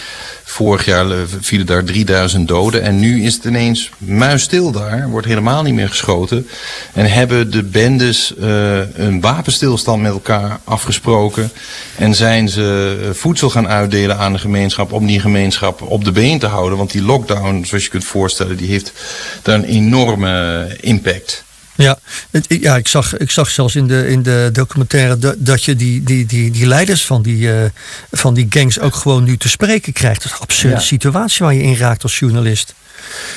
Vorig 0.54 0.86
jaar 0.86 1.06
vielen 1.40 1.66
daar 1.66 1.84
3000 1.84 2.48
doden. 2.48 2.82
En 2.82 3.00
nu 3.00 3.24
is 3.24 3.34
het 3.34 3.44
ineens 3.44 3.90
muisstil 3.98 4.72
daar. 4.72 5.10
Wordt 5.10 5.28
helemaal 5.28 5.64
niet 5.64 5.74
meer 5.74 5.90
geschoten. 5.90 6.48
En 6.94 7.12
hebben 7.12 7.52
de 7.52 7.64
bendes 7.64 8.34
uh, 8.40 8.96
een 8.96 9.22
wapenstilstand 9.22 10.02
met 10.02 10.12
elkaar 10.12 10.60
afgesproken. 10.64 11.52
En 11.98 12.16
zijn 12.16 12.50
ze 12.50 13.10
voedsel 13.14 13.50
gaan 13.50 13.68
uitdelen 13.68 14.18
aan 14.18 14.34
de 14.34 14.40
gemeenschap. 14.40 14.92
Om 14.92 15.06
die 15.06 15.20
gemeenschap 15.20 15.82
op 15.82 16.04
de 16.04 16.12
been 16.12 16.40
te 16.40 16.48
houden. 16.48 16.78
Want 16.78 16.92
die 16.92 17.04
lockdown, 17.04 17.64
zoals 17.66 17.84
je 17.84 17.90
kunt 17.90 18.06
voorstellen, 18.06 18.58
die 18.58 18.70
heeft 18.70 18.94
daar 19.42 19.56
een 19.56 19.64
enorme 19.64 20.68
impact. 20.82 21.44
Ja, 21.76 22.00
het, 22.32 22.46
ja 22.48 22.78
ik, 22.78 22.88
zag, 22.88 23.18
ik 23.18 23.32
zag 23.32 23.50
zelfs 23.50 23.76
in 23.76 23.88
de, 23.88 24.08
in 24.08 24.24
de 24.24 24.50
documentaire 24.54 25.18
dat, 25.18 25.36
dat 25.38 25.64
je 25.64 25.76
die, 25.76 26.04
die, 26.04 26.26
die, 26.26 26.52
die 26.52 26.68
leiders 26.68 27.06
van 27.06 27.22
die, 27.22 27.38
uh, 27.38 27.64
van 28.12 28.34
die 28.34 28.46
gangs 28.50 28.80
ook 28.80 28.96
gewoon 28.96 29.24
nu 29.24 29.38
te 29.38 29.50
spreken 29.50 29.94
krijgt. 29.94 30.24
Dat 30.24 30.32
is 30.32 30.38
een 30.38 30.44
absurde 30.44 30.76
ja. 30.76 30.82
situatie 30.82 31.46
waar 31.46 31.54
je 31.54 31.64
in 31.64 31.76
raakt 31.76 32.04
als 32.04 32.20
journalist. 32.20 32.74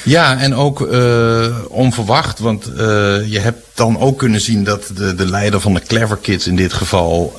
Ja, 0.02 0.38
en 0.38 0.54
ook 0.54 0.80
uh, 0.80 1.46
onverwacht, 1.68 2.38
want 2.38 2.68
uh, 2.68 2.76
je 3.26 3.38
hebt 3.38 3.66
dan 3.74 3.98
ook 3.98 4.18
kunnen 4.18 4.40
zien 4.40 4.64
dat 4.64 4.90
de, 4.94 5.14
de 5.14 5.26
leider 5.26 5.60
van 5.60 5.74
de 5.74 5.80
Clever 5.80 6.16
Kids 6.16 6.46
in 6.46 6.56
dit 6.56 6.72
geval, 6.72 7.36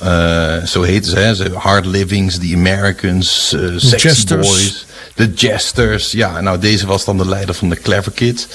zo 0.66 0.82
heten 0.82 1.10
ze, 1.10 1.18
hè, 1.18 1.34
ze 1.34 1.50
Hard 1.54 1.86
Livings, 1.86 2.38
The 2.38 2.52
Americans, 2.54 3.48
Sexy 3.76 4.06
Jesters. 4.06 4.48
Boys, 4.48 4.86
de 5.14 5.32
Jesters. 5.34 6.12
Ja, 6.12 6.40
nou 6.40 6.58
deze 6.58 6.86
was 6.86 7.04
dan 7.04 7.16
de 7.18 7.28
leider 7.28 7.54
van 7.54 7.68
de 7.68 7.76
Clever 7.76 8.12
Kids. 8.12 8.46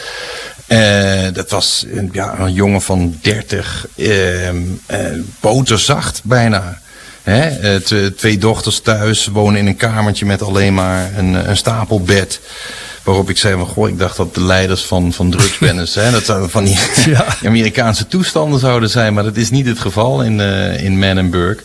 Uh, 0.67 1.33
dat 1.33 1.49
was 1.49 1.85
ja, 2.11 2.39
een 2.39 2.53
jongen 2.53 2.81
van 2.81 3.17
30, 3.21 3.87
uh, 3.95 4.53
uh, 4.53 4.59
boterzacht 5.39 6.21
bijna. 6.23 6.81
Hè? 7.23 7.79
twee 8.11 8.37
dochters 8.37 8.79
thuis, 8.79 9.27
wonen 9.27 9.59
in 9.59 9.67
een 9.67 9.75
kamertje 9.75 10.25
met 10.25 10.41
alleen 10.41 10.73
maar 10.73 11.17
een, 11.17 11.49
een 11.49 11.57
stapelbed. 11.57 12.39
Waarop 13.03 13.29
ik 13.29 13.37
zei 13.37 13.55
van, 13.55 13.67
goh, 13.67 13.89
ik 13.89 13.99
dacht 13.99 14.17
dat 14.17 14.35
de 14.35 14.43
leiders 14.43 14.81
van, 14.81 15.13
van 15.13 15.31
drugsbendes, 15.31 15.95
hè, 15.95 16.11
dat 16.11 16.25
zouden 16.25 16.49
van 16.49 16.63
die 16.63 16.77
ja. 17.05 17.25
Amerikaanse 17.45 18.07
toestanden 18.07 18.59
zouden 18.59 18.89
zijn. 18.89 19.13
Maar 19.13 19.23
dat 19.23 19.37
is 19.37 19.49
niet 19.49 19.65
het 19.65 19.79
geval 19.79 20.23
in, 20.23 20.39
in 20.79 20.99
Manenburg. 20.99 21.63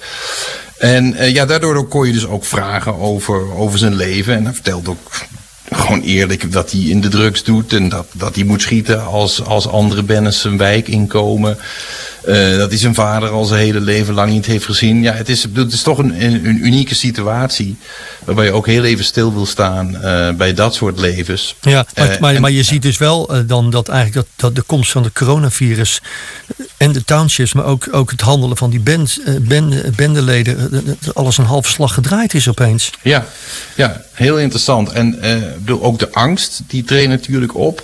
En 0.79 1.15
uh, 1.15 1.33
ja, 1.33 1.47
daardoor 1.47 1.89
kon 1.89 2.07
je 2.07 2.13
dus 2.13 2.27
ook 2.27 2.45
vragen 2.45 2.99
over, 2.99 3.55
over 3.55 3.79
zijn 3.79 3.95
leven. 3.95 4.35
En 4.35 4.45
hij 4.45 4.53
vertelde 4.53 4.91
ook 4.91 5.11
gewoon 5.71 6.01
eerlijk 6.01 6.53
dat 6.53 6.71
hij 6.71 6.81
in 6.81 7.01
de 7.01 7.09
drugs 7.09 7.45
doet 7.45 7.73
en 7.73 7.89
dat, 7.89 8.07
dat 8.13 8.35
hij 8.35 8.45
moet 8.45 8.63
schieten 8.63 9.05
als, 9.05 9.45
als 9.45 9.69
andere 9.69 10.03
bennis 10.03 10.41
zijn 10.41 10.57
wijk 10.57 10.89
inkomen. 10.89 11.59
Uh, 12.29 12.57
dat 12.57 12.69
hij 12.69 12.79
zijn 12.79 12.95
vader 12.95 13.29
al 13.29 13.45
zijn 13.45 13.61
hele 13.61 13.81
leven 13.81 14.15
lang 14.15 14.31
niet 14.31 14.47
heeft 14.47 14.65
gezien. 14.65 15.03
Ja, 15.03 15.13
het 15.13 15.29
is, 15.29 15.43
het 15.55 15.73
is 15.73 15.83
toch 15.83 15.99
een, 15.99 16.23
een 16.25 16.67
unieke 16.67 16.95
situatie. 16.95 17.77
Waarbij 18.25 18.45
je 18.45 18.53
ook 18.53 18.67
heel 18.67 18.85
even 18.85 19.05
stil 19.05 19.33
wil 19.33 19.47
staan 19.47 19.99
uh, 20.03 20.31
bij 20.31 20.55
dat 20.55 20.75
soort 20.75 20.99
levens. 20.99 21.55
Ja, 21.61 21.87
maar, 21.95 22.13
uh, 22.13 22.19
maar, 22.19 22.35
en, 22.35 22.41
maar 22.41 22.51
je 22.51 22.63
ziet 22.63 22.83
dus 22.83 22.99
wel 22.99 23.31
dan 23.47 23.71
dat 23.71 23.89
eigenlijk 23.89 24.27
dat, 24.27 24.27
dat 24.37 24.55
de 24.55 24.63
komst 24.63 24.91
van 24.93 25.03
de 25.03 25.13
coronavirus 25.13 26.01
en 26.77 26.93
de 26.93 27.05
townships, 27.05 27.53
maar 27.53 27.65
ook, 27.65 27.89
ook 27.91 28.11
het 28.11 28.21
handelen 28.21 28.57
van 28.57 28.71
die 28.71 28.81
band, 28.81 29.19
band, 29.41 29.97
bendeleden, 29.97 30.71
alles 31.13 31.39
een 31.39 31.45
halve 31.45 31.71
slag 31.71 31.95
gedraaid 31.95 32.35
is 32.35 32.49
opeens. 32.49 32.91
Ja, 33.03 33.27
ja 33.75 34.03
heel 34.13 34.39
interessant. 34.39 34.93
En 34.93 35.19
ook 35.81 35.99
de 35.99 36.13
angst, 36.13 36.63
die 36.67 36.85
treedt 36.85 37.09
natuurlijk 37.09 37.57
op. 37.57 37.83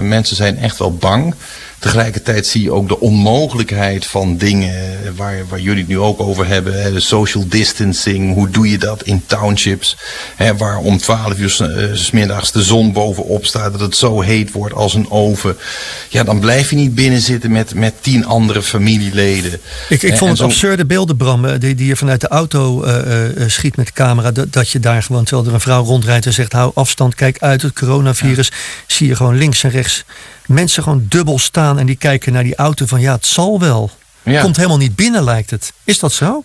mensen 0.00 0.36
zijn 0.36 0.58
echt 0.58 0.78
wel 0.78 0.94
bang. 0.96 1.34
Tegelijkertijd 1.78 2.46
zie 2.46 2.62
je 2.62 2.72
ook 2.72 2.88
de 2.88 3.00
onmogelijkheid 3.00 4.06
van 4.06 4.36
dingen 4.36 4.96
waar, 5.16 5.46
waar 5.48 5.60
jullie 5.60 5.78
het 5.78 5.88
nu 5.88 5.98
ook 5.98 6.20
over 6.20 6.46
hebben. 6.46 6.82
Hè, 6.82 6.92
de 6.92 7.00
social 7.00 7.48
distancing, 7.48 8.34
hoe 8.34 8.50
doe 8.50 8.70
je 8.70 8.78
dat 8.78 9.02
in 9.02 9.22
townships? 9.26 9.96
Hè, 10.36 10.56
waar 10.56 10.78
om 10.78 10.98
12 10.98 11.38
uur 11.38 11.56
uh, 11.60 11.94
s 11.94 12.10
middags 12.10 12.52
de 12.52 12.62
zon 12.62 12.92
bovenop 12.92 13.46
staat, 13.46 13.72
dat 13.72 13.80
het 13.80 13.96
zo 13.96 14.20
heet 14.20 14.52
wordt 14.52 14.74
als 14.74 14.94
een 14.94 15.10
oven. 15.10 15.56
Ja, 16.08 16.24
dan 16.24 16.40
blijf 16.40 16.70
je 16.70 16.76
niet 16.76 16.94
binnen 16.94 17.20
zitten 17.20 17.52
met, 17.52 17.74
met 17.74 17.94
tien 18.00 18.26
andere 18.26 18.62
familieleden. 18.62 19.60
Ik, 19.88 20.02
ik 20.02 20.16
vond 20.16 20.30
het 20.30 20.40
absurde 20.40 20.86
beelden, 20.86 21.16
Bram, 21.16 21.58
die, 21.58 21.74
die 21.74 21.86
je 21.86 21.96
vanuit 21.96 22.20
de 22.20 22.28
auto 22.28 22.84
uh, 22.84 22.94
uh, 23.36 23.48
schiet 23.48 23.76
met 23.76 23.86
de 23.86 23.92
camera. 23.92 24.30
Dat, 24.30 24.52
dat 24.52 24.70
je 24.70 24.80
daar 24.80 25.02
gewoon, 25.02 25.24
terwijl 25.24 25.48
er 25.48 25.54
een 25.54 25.60
vrouw 25.60 25.84
rondrijdt 25.84 26.26
en 26.26 26.32
zegt, 26.32 26.52
hou 26.52 26.70
afstand, 26.74 27.14
kijk 27.14 27.38
uit 27.38 27.62
het 27.62 27.72
coronavirus. 27.72 28.48
Ja. 28.48 28.54
Zie 28.86 29.08
je 29.08 29.16
gewoon 29.16 29.36
links 29.36 29.62
en 29.62 29.70
rechts 29.70 30.04
mensen 30.48 30.82
gewoon 30.82 31.06
dubbel 31.08 31.38
staan 31.38 31.78
en 31.78 31.86
die 31.86 31.96
kijken 31.96 32.32
naar 32.32 32.42
die 32.42 32.56
auto 32.56 32.86
van 32.86 33.00
ja, 33.00 33.12
het 33.12 33.26
zal 33.26 33.60
wel. 33.60 33.90
Ja. 34.22 34.40
Komt 34.42 34.56
helemaal 34.56 34.76
niet 34.76 34.96
binnen, 34.96 35.24
lijkt 35.24 35.50
het. 35.50 35.72
Is 35.84 35.98
dat 35.98 36.12
zo? 36.12 36.44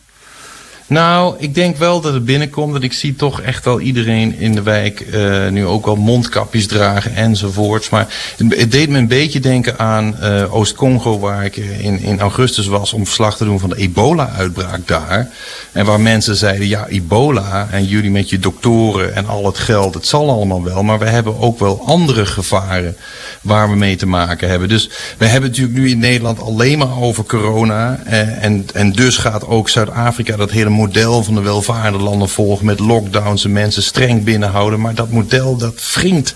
Nou, 0.92 1.36
ik 1.38 1.56
denk 1.56 1.78
wel 1.78 2.02
dat 2.02 2.14
het 2.14 2.26
binnenkomt. 2.26 2.74
Dat 2.74 2.84
ik 2.84 2.94
zie 2.94 3.16
toch 3.16 3.42
echt 3.42 3.66
wel 3.66 3.80
iedereen 3.80 4.38
in 4.38 4.52
de 4.56 4.62
wijk 4.62 5.08
uh, 5.14 5.48
nu 5.48 5.66
ook 5.66 5.86
wel 5.86 5.96
mondkapjes 5.96 6.68
dragen 6.68 7.16
enzovoorts. 7.16 7.90
Maar 7.90 8.08
het, 8.38 8.72
deed 8.72 8.90
me 8.90 8.98
een 8.98 9.08
beetje 9.08 9.40
denken 9.40 9.80
aan 9.80 10.16
uh, 10.22 10.54
Oost-Congo, 10.54 11.20
waar 11.20 11.46
ik 11.46 11.56
in, 11.56 12.00
in 12.00 12.20
augustus 12.20 12.68
was 12.68 12.94
om 12.94 13.06
verslag 13.06 13.38
te 13.38 13.46
doen 13.46 13.60
van 13.60 13.70
de 13.70 13.76
ebola-uitbraak 13.76 14.88
daar. 14.88 15.30
En 15.72 15.86
waar 15.86 16.00
mensen 16.00 16.36
zeiden, 16.36 16.68
ja, 16.68 16.88
ebola 16.88 17.68
en 17.72 17.86
jullie 17.86 18.12
met 18.12 18.30
je 18.30 18.40
doktoren 18.40 19.16
en 19.16 19.28
al 19.28 19.46
het 19.46 19.58
geld, 19.58 19.94
het 19.94 20.08
zal 20.08 20.30
allemaal 20.30 20.64
wel. 20.64 20.84
Maar 20.84 21.00
we 21.00 21.10
hebben 21.10 21.40
ook 21.40 21.60
wel 21.60 21.82
andere 21.86 22.26
gevaren 22.26 22.98
waar 23.42 23.70
we 23.70 23.76
mee 23.76 23.96
te 23.96 24.08
maken 24.08 24.50
hebben. 24.50 24.70
Dus 24.70 24.90
we 25.18 25.26
hebben 25.26 25.50
natuurlijk 25.50 25.78
nu 25.78 25.90
in 25.90 26.00
Nederland 26.00 26.42
alleen 26.42 26.78
maar 26.78 27.02
over 27.02 27.24
corona. 27.24 28.00
Uh, 28.08 28.44
en, 28.44 28.66
en 28.74 28.92
dus 28.92 29.18
gaat 29.18 29.48
ook 29.48 29.70
Zuid-Afrika 29.70 30.36
dat 30.36 30.52
hele 30.52 30.80
model 30.82 31.24
van 31.24 31.36
de 31.36 31.42
welvaarde 31.42 31.98
landen 31.98 32.30
volgen 32.30 32.66
met 32.66 32.80
lockdowns 32.80 33.44
en 33.44 33.52
mensen 33.52 33.84
streng 33.84 34.24
binnenhouden. 34.24 34.82
Maar 34.82 34.96
dat 34.96 35.12
model 35.12 35.58
dat 35.58 35.94
wringt 35.94 36.36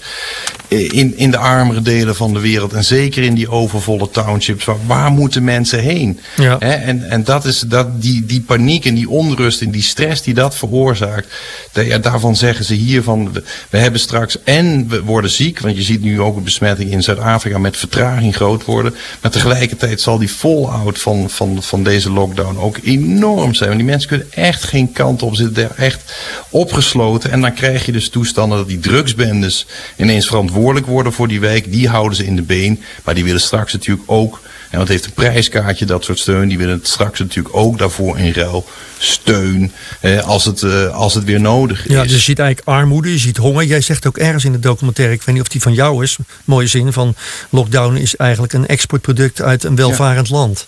in, 0.68 1.18
in 1.18 1.32
de 1.32 1.38
armere 1.38 1.82
delen 1.82 2.16
van 2.16 2.34
de 2.34 2.40
wereld. 2.40 2.74
En 2.74 2.84
zeker 2.84 3.24
in 3.24 3.34
die 3.34 3.50
overvolle 3.50 4.10
townships. 4.10 4.66
Waar, 4.66 4.76
waar 4.86 5.12
moeten 5.12 5.44
mensen 5.44 5.80
heen? 5.80 6.20
Ja. 6.38 6.60
en, 6.60 7.10
en 7.10 7.24
dat 7.24 7.46
is 7.46 7.60
dat, 7.60 8.02
die, 8.02 8.26
die 8.26 8.42
paniek 8.42 8.86
en 8.86 8.96
die 8.96 9.10
onrust 9.10 9.62
en 9.62 9.72
die 9.72 9.82
stress 9.82 10.22
die 10.22 10.34
dat 10.34 10.56
veroorzaakt. 10.56 11.28
Dat, 11.72 11.86
ja, 11.86 11.98
daarvan 11.98 12.36
zeggen 12.36 12.66
ze 12.66 12.74
hier 12.74 13.04
van 13.04 13.34
we, 13.34 13.44
we, 13.70 13.78
hebben 13.78 14.00
straks 14.00 14.44
en 14.44 14.88
we 14.88 15.04
worden 15.04 15.30
ziek. 15.30 15.60
Want 15.60 15.76
je 15.76 15.84
ziet 15.84 16.02
nu 16.02 16.22
ook 16.22 16.38
een 16.38 16.44
besmetting 16.44 16.92
in 16.92 17.04
Zuid-Afrika 17.04 17.58
met 17.58 17.78
vertraging 17.78 18.36
groot 18.36 18.66
worden. 18.66 18.96
Maar 19.22 19.32
tegelijkertijd 19.32 20.02
zal 20.02 20.18
die 20.18 20.30
fallout 20.30 21.00
van, 21.00 21.30
van, 21.30 21.64
van 21.64 21.84
deze 21.84 22.12
lockdown 22.12 22.58
ook 22.58 22.78
enorm 22.84 23.54
zijn. 23.54 23.70
Want 23.70 23.82
die 23.82 23.90
mensen 23.90 24.10
kunnen 24.10 24.28
echt 24.36 24.64
geen 24.64 24.92
kant 24.92 25.22
op 25.22 25.36
zitten. 25.36 25.78
Echt 25.78 26.14
opgesloten. 26.50 27.32
En 27.32 27.42
dan 27.42 27.54
krijg 27.54 27.86
je 27.86 27.92
dus 27.92 28.10
toestanden 28.10 28.58
dat 28.58 28.68
die 28.68 28.80
drugsbendes 28.80 29.66
ineens 29.98 30.28
verantwoordelijk 30.28 30.86
worden 30.86 31.14
voor 31.14 31.28
die 31.28 31.40
wijk. 31.40 31.72
Die 31.72 31.90
houden 31.90 32.18
ze 32.18 32.26
in 32.26 32.36
de 32.36 32.42
been. 32.42 32.82
Maar 33.04 33.16
die 33.16 33.24
willen 33.24 33.42
straks 33.42 33.74
natuurlijk 33.74 34.12
ook 34.12 34.40
en 34.76 34.82
dat 34.82 34.88
heeft 34.90 35.06
een 35.06 35.14
prijskaartje, 35.14 35.86
dat 35.86 36.04
soort 36.04 36.20
steun. 36.20 36.48
Die 36.48 36.58
willen 36.58 36.80
straks 36.84 37.20
natuurlijk 37.20 37.56
ook 37.56 37.78
daarvoor 37.78 38.18
in 38.18 38.32
ruil 38.32 38.66
steun. 38.98 39.72
Eh, 40.00 40.28
als, 40.28 40.46
het, 40.46 40.64
eh, 40.64 40.96
als 40.96 41.14
het 41.14 41.24
weer 41.24 41.42
nodig 41.42 41.86
is. 41.86 41.92
Ja, 41.92 42.02
dus 42.02 42.12
je 42.12 42.20
ziet 42.20 42.40
eigenlijk 42.40 42.68
armoede, 42.68 43.12
je 43.12 43.18
ziet 43.18 43.38
honger. 43.38 43.64
Jij 43.64 43.82
zegt 43.82 44.08
ook 44.08 44.18
ergens 44.18 44.46
in 44.46 44.52
de 44.52 44.60
documentaire, 44.60 45.14
ik 45.14 45.22
weet 45.22 45.36
niet 45.36 45.44
of 45.44 45.50
die 45.50 45.62
van 45.62 45.74
jou 45.74 46.04
is, 46.04 46.18
mooie 46.46 46.68
zin 46.68 46.94
van 46.94 47.16
lockdown 47.50 47.96
is 47.96 48.16
eigenlijk 48.16 48.54
een 48.54 48.68
exportproduct 48.68 49.42
uit 49.42 49.64
een 49.64 49.76
welvarend 49.76 50.30
land. 50.30 50.68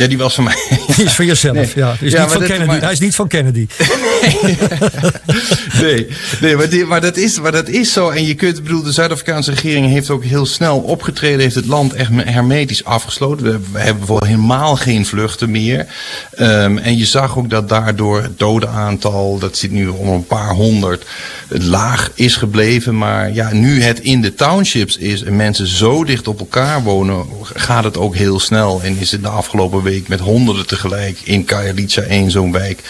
Ja, 0.00 0.06
die 0.06 0.18
was 0.18 0.34
van 0.34 0.44
mij. 0.44 0.56
Die 0.96 1.04
is 1.04 1.12
van 1.12 1.26
jezelf, 1.26 1.74
ja. 1.74 1.96
Die 1.98 2.06
is 2.06 2.14
niet 2.14 2.32
van 2.32 2.42
Kennedy. 2.42 2.78
Hij 2.78 2.92
is 2.92 2.98
niet 2.98 3.14
van 3.14 3.28
Kennedy. 3.28 3.66
nee, 5.82 6.08
nee 6.40 6.56
maar, 6.56 6.68
die, 6.68 6.84
maar, 6.84 7.00
dat 7.00 7.16
is, 7.16 7.40
maar 7.40 7.52
dat 7.52 7.68
is 7.68 7.92
zo. 7.92 8.08
En 8.08 8.26
je 8.26 8.34
kunt, 8.34 8.62
bedoel, 8.62 8.82
de 8.82 8.92
Zuid-Afrikaanse 8.92 9.50
regering 9.50 9.86
heeft 9.86 10.10
ook 10.10 10.24
heel 10.24 10.46
snel 10.46 10.78
opgetreden. 10.78 11.40
Heeft 11.40 11.54
het 11.54 11.66
land 11.66 11.92
echt 11.92 12.10
hermetisch 12.14 12.84
afgesloten. 12.84 13.44
We, 13.44 13.60
we 13.72 13.78
hebben 13.78 13.98
bijvoorbeeld 13.98 14.30
helemaal 14.30 14.76
geen 14.76 15.06
vluchten 15.06 15.50
meer. 15.50 15.86
Um, 16.38 16.78
en 16.78 16.96
je 16.96 17.06
zag 17.06 17.38
ook 17.38 17.50
dat 17.50 17.68
daardoor 17.68 18.22
het 18.22 18.38
dodenaantal, 18.38 19.38
dat 19.38 19.56
zit 19.56 19.70
nu 19.70 19.86
om 19.86 20.08
een 20.08 20.26
paar 20.26 20.50
honderd, 20.50 21.04
laag 21.50 22.10
is 22.14 22.36
gebleven. 22.36 22.98
Maar 22.98 23.32
ja, 23.32 23.52
nu 23.52 23.82
het 23.82 24.00
in 24.00 24.20
de 24.20 24.34
townships 24.34 24.96
is 24.96 25.22
en 25.22 25.36
mensen 25.36 25.66
zo 25.66 26.04
dicht 26.04 26.28
op 26.28 26.38
elkaar 26.40 26.82
wonen, 26.82 27.26
gaat 27.42 27.84
het 27.84 27.96
ook 27.96 28.16
heel 28.16 28.40
snel. 28.40 28.80
En 28.82 28.98
is 28.98 29.10
het 29.10 29.22
de 29.22 29.28
afgelopen 29.28 29.82
week 29.82 30.08
met 30.08 30.20
honderden 30.20 30.66
tegelijk 30.66 31.18
in 31.24 31.44
Kajalica 31.44 32.02
één 32.02 32.30
zo'n 32.30 32.52
wijk, 32.52 32.82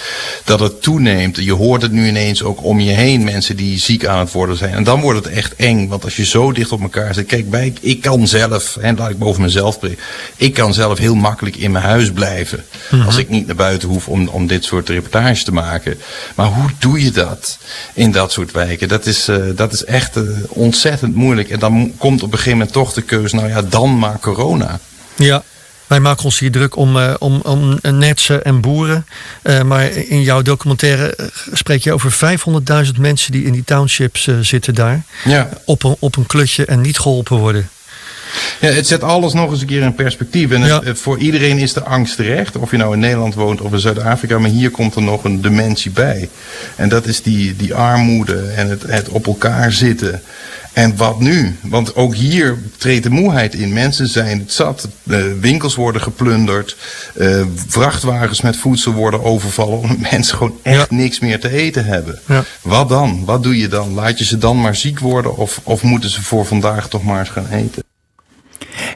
dat 0.44 0.61
het 0.61 0.83
toeneemt. 0.83 1.37
Je 1.37 1.53
hoort 1.53 1.83
het 1.83 1.92
nu 1.92 2.09
ineens 2.09 2.42
ook 2.42 2.64
om 2.64 2.81
je 2.81 2.92
heen, 2.92 3.25
mensen 3.25 3.57
die 3.57 3.79
ziek 3.79 4.07
aan 4.07 4.18
het 4.18 4.33
worden 4.33 4.57
zijn. 4.57 4.75
En 4.75 4.85
dan 4.85 5.01
wordt 5.01 5.25
het 5.25 5.35
echt 5.35 5.57
eng, 5.57 5.88
want 5.88 6.05
als 6.05 6.16
je 6.16 6.25
zo 6.25 6.53
dicht 6.53 6.73
op 6.73 6.81
elkaar 6.81 7.14
zit, 7.14 7.27
kijk, 7.27 7.51
bij, 7.51 7.73
ik 7.81 8.01
kan 8.01 8.29
zelf, 8.29 8.77
en 8.77 8.96
laat 8.96 9.11
ik 9.11 9.18
boven 9.18 9.42
mezelf 9.42 9.75
spreken, 9.75 9.99
ik 10.37 10.55
kan 10.55 10.75
zelf 10.75 10.99
heel 10.99 11.14
makkelijk 11.14 11.57
in 11.57 11.70
mijn 11.70 11.85
huis 11.85 12.12
blijven. 12.12 12.64
Mhm. 12.90 13.07
Als 13.07 13.16
ik 13.16 13.29
niet 13.29 13.46
naar 13.46 13.57
buiten 13.57 13.88
hoef 13.88 14.09
om, 14.09 14.29
om 14.29 14.46
dit 14.46 14.64
soort 14.64 14.88
reportages 14.88 15.44
te 15.44 15.53
maken. 15.53 15.99
Maar 16.35 16.46
hoe 16.46 16.70
doe 16.79 17.05
je 17.05 17.11
dat 17.11 17.59
in 17.94 18.12
dat 18.12 18.33
soort 18.33 18.50
wijken? 18.53 18.89
Dat 18.89 19.07
is, 19.07 19.29
uh, 19.29 19.37
dat 19.57 19.73
is 19.73 19.85
echt 19.85 20.17
uh, 20.17 20.23
ontzettend 20.49 21.15
moeilijk. 21.15 21.51
En 21.51 21.59
dan 21.59 21.93
komt 21.99 22.23
op 22.23 22.33
een 22.33 22.39
gegeven 22.39 22.59
moment 22.59 22.73
toch 22.73 22.93
de 22.93 23.03
keuze, 23.03 23.37
nou 23.37 23.49
ja, 23.49 23.63
dan 23.63 23.99
maar 23.99 24.19
corona. 24.19 24.81
Ja, 25.17 25.43
wij 25.87 26.01
maken 26.01 26.25
ons 26.25 26.39
hier 26.39 26.51
druk 26.51 26.77
om, 26.77 26.97
uh, 26.97 27.15
om, 27.19 27.41
om 27.41 27.79
netsen 27.83 28.45
en 28.45 28.61
boeren. 28.61 29.07
Uh, 29.43 29.63
maar 29.63 29.91
in 29.91 30.23
jouw 30.23 30.43
documentaire 30.43 31.31
spreek 31.53 31.83
je 31.83 31.93
over 31.93 32.39
500.000 32.87 33.01
mensen 33.01 33.33
die 33.33 33.45
in 33.45 33.53
die 33.53 33.65
townships 33.65 34.29
zitten 34.41 34.75
daar. 34.75 35.03
Ja. 35.25 35.49
Op, 35.65 35.83
een, 35.83 35.97
op 35.99 36.17
een 36.17 36.27
klutje 36.27 36.65
en 36.65 36.81
niet 36.81 36.99
geholpen 36.99 37.37
worden. 37.37 37.69
Ja, 38.61 38.69
het 38.69 38.87
zet 38.87 39.03
alles 39.03 39.33
nog 39.33 39.51
eens 39.51 39.61
een 39.61 39.66
keer 39.66 39.83
in 39.83 39.95
perspectief. 39.95 40.51
En 40.51 40.61
het, 40.61 40.85
ja. 40.85 40.95
voor 40.95 41.19
iedereen 41.19 41.59
is 41.59 41.73
de 41.73 41.85
angst 41.85 42.16
terecht. 42.16 42.57
Of 42.57 42.71
je 42.71 42.77
nou 42.77 42.93
in 42.93 42.99
Nederland 42.99 43.35
woont 43.35 43.61
of 43.61 43.73
in 43.73 43.81
Zuid-Afrika. 43.81 44.38
Maar 44.38 44.51
hier 44.51 44.71
komt 44.71 44.95
er 44.95 45.03
nog 45.03 45.25
een 45.25 45.40
dimensie 45.40 45.90
bij. 45.90 46.29
En 46.77 46.88
dat 46.88 47.07
is 47.07 47.23
die, 47.23 47.57
die 47.57 47.75
armoede 47.75 48.53
en 48.57 48.69
het, 48.69 48.83
het 48.83 49.09
op 49.09 49.27
elkaar 49.27 49.73
zitten. 49.73 50.23
En 50.73 50.97
wat 50.97 51.21
nu? 51.21 51.57
Want 51.62 51.95
ook 51.95 52.14
hier 52.14 52.59
treedt 52.77 53.03
de 53.03 53.11
moeheid 53.11 53.55
in. 53.55 53.73
Mensen 53.73 54.09
zijn 54.09 54.38
het 54.38 54.53
zat. 54.53 54.88
Uh, 55.05 55.25
winkels 55.40 55.75
worden 55.75 56.03
geplunderd. 56.03 56.77
Uh, 57.16 57.43
vrachtwagens 57.66 58.40
met 58.40 58.57
voedsel 58.57 58.93
worden 58.93 59.25
overvallen. 59.25 59.79
Omdat 59.79 60.11
mensen 60.11 60.37
gewoon 60.37 60.59
echt 60.62 60.90
ja. 60.90 60.97
niks 60.97 61.19
meer 61.19 61.40
te 61.40 61.49
eten 61.49 61.85
hebben. 61.85 62.21
Ja. 62.27 62.45
Wat 62.62 62.88
dan? 62.88 63.25
Wat 63.25 63.43
doe 63.43 63.59
je 63.59 63.69
dan? 63.69 63.95
Laat 63.95 64.19
je 64.19 64.25
ze 64.25 64.38
dan 64.38 64.61
maar 64.61 64.77
ziek 64.77 64.99
worden? 64.99 65.37
Of, 65.37 65.61
of 65.62 65.83
moeten 65.83 66.11
ze 66.11 66.23
voor 66.23 66.47
vandaag 66.47 66.88
toch 66.88 67.03
maar 67.03 67.19
eens 67.19 67.29
gaan 67.29 67.49
eten? 67.53 67.83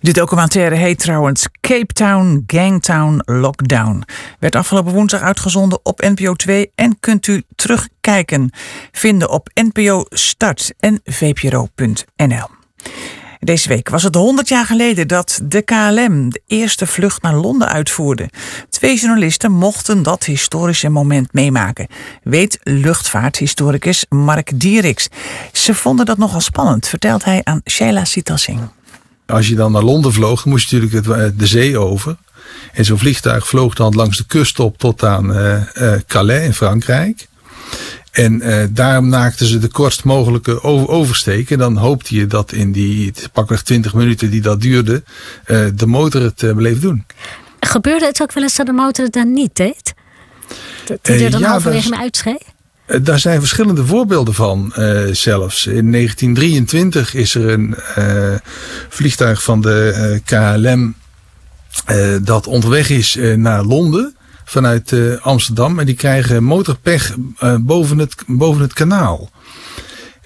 De 0.01 0.13
documentaire 0.13 0.75
heet 0.75 0.99
trouwens 0.99 1.47
Cape 1.61 1.93
Town 1.93 2.45
Gangtown 2.47 3.23
Lockdown. 3.25 4.03
Werd 4.39 4.57
afgelopen 4.57 4.93
woensdag 4.93 5.21
uitgezonden 5.21 5.81
op 5.83 6.01
NPO 6.01 6.35
2 6.35 6.71
en 6.75 6.97
kunt 7.01 7.27
u 7.27 7.43
terugkijken. 7.55 8.51
Vinden 8.93 9.31
op 9.31 9.51
NPO 9.55 10.05
Start 10.09 10.75
en 10.79 11.01
vpro.nl. 11.05 12.49
Deze 13.45 13.69
week 13.69 13.89
was 13.89 14.03
het 14.03 14.15
100 14.15 14.49
jaar 14.49 14.67
geleden 14.67 15.09
dat 15.09 15.41
de 15.43 15.63
KLM 15.63 16.31
de 16.31 16.43
eerste 16.47 16.87
vlucht 16.87 17.23
naar 17.23 17.35
Londen 17.35 17.69
uitvoerde. 17.69 18.31
Twee 18.69 18.99
journalisten 18.99 19.53
mochten 19.53 20.03
dat 20.03 20.25
historische 20.25 20.89
moment 20.89 21.33
meemaken, 21.33 21.87
weet 22.23 22.59
luchtvaarthistoricus 22.63 24.07
Mark 24.09 24.61
Dieriks. 24.61 25.09
Ze 25.53 25.75
vonden 25.75 26.07
dat 26.07 26.19
nogal 26.19 26.41
spannend, 26.41 26.89
vertelt 26.89 27.25
hij 27.25 27.41
aan 27.45 27.61
Sheila 27.65 28.05
Sitassing. 28.05 28.61
Als 29.27 29.49
je 29.49 29.55
dan 29.55 29.73
naar 29.73 29.83
Londen 29.83 30.13
vloog, 30.13 30.45
moest 30.45 30.71
je 30.71 30.81
natuurlijk 30.81 31.07
het, 31.07 31.39
de 31.39 31.47
zee 31.47 31.79
over. 31.79 32.17
En 32.73 32.85
zo'n 32.85 32.99
vliegtuig 32.99 33.47
vloog 33.47 33.75
dan 33.75 33.95
langs 33.95 34.17
de 34.17 34.25
kust 34.27 34.61
op 34.61 34.79
tot 34.79 35.05
aan 35.05 35.31
uh, 35.31 35.61
uh, 35.75 35.93
Calais 36.07 36.45
in 36.45 36.55
Frankrijk. 36.55 37.27
En 38.11 38.35
uh, 38.35 38.65
daar 38.71 39.05
maakten 39.05 39.47
ze 39.47 39.59
de 39.59 39.69
kortst 39.69 40.05
mogelijke 40.05 40.63
oversteek. 40.89 41.51
En 41.51 41.59
dan 41.59 41.77
hoopte 41.77 42.15
je 42.15 42.27
dat 42.27 42.53
in 42.53 42.73
die 42.73 43.13
pakweg 43.33 43.63
20 43.63 43.95
minuten 43.95 44.31
die 44.31 44.41
dat 44.41 44.61
duurde, 44.61 45.03
de 45.75 45.87
motor 45.87 46.23
het 46.23 46.55
bleef 46.55 46.81
doen. 46.81 47.07
Gebeurde 47.61 48.07
het 48.07 48.23
ook 48.23 48.33
wel 48.33 48.43
eens 48.43 48.57
dat 48.57 48.67
de 48.67 48.73
motor 48.73 49.05
het 49.05 49.13
dan 49.13 49.33
niet 49.33 49.57
deed? 49.57 49.95
Dat 50.85 50.99
hij 51.03 51.25
er 51.25 51.31
dan 51.31 51.41
ja, 51.41 51.49
halverwege 51.49 51.89
me 51.89 51.97
uitschreef? 51.97 52.54
Daar 52.87 53.19
zijn 53.19 53.41
verschillende 53.41 53.87
voorbeelden 53.87 54.35
van 54.35 54.73
uh, 54.79 55.01
zelfs. 55.13 55.67
In 55.67 55.93
1923 55.93 57.15
is 57.15 57.35
er 57.35 57.49
een 57.49 57.75
uh, 57.99 58.35
vliegtuig 58.89 59.43
van 59.43 59.61
de 59.61 60.21
KLM 60.25 60.95
dat 62.23 62.47
onderweg 62.47 62.91
is 62.91 63.19
naar 63.37 63.65
Londen 63.65 64.17
vanuit 64.45 64.95
Amsterdam. 65.21 65.79
En 65.79 65.87
die 65.87 65.95
krijgen 65.95 66.45
motorpech 66.45 67.15
boven, 67.61 67.99
het, 67.99 68.15
boven 68.27 68.63
het 68.63 68.73
kanaal. 68.73 69.31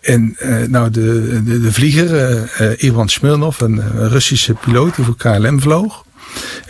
En 0.00 0.36
nou, 0.66 0.90
de, 0.90 1.42
de, 1.44 1.60
de 1.60 1.72
vlieger, 1.72 2.84
Ivan 2.84 3.08
Smirnov, 3.08 3.60
een 3.60 4.08
Russische 4.08 4.54
piloot 4.54 4.96
die 4.96 5.04
voor 5.04 5.16
KLM 5.16 5.60
vloog. 5.60 6.04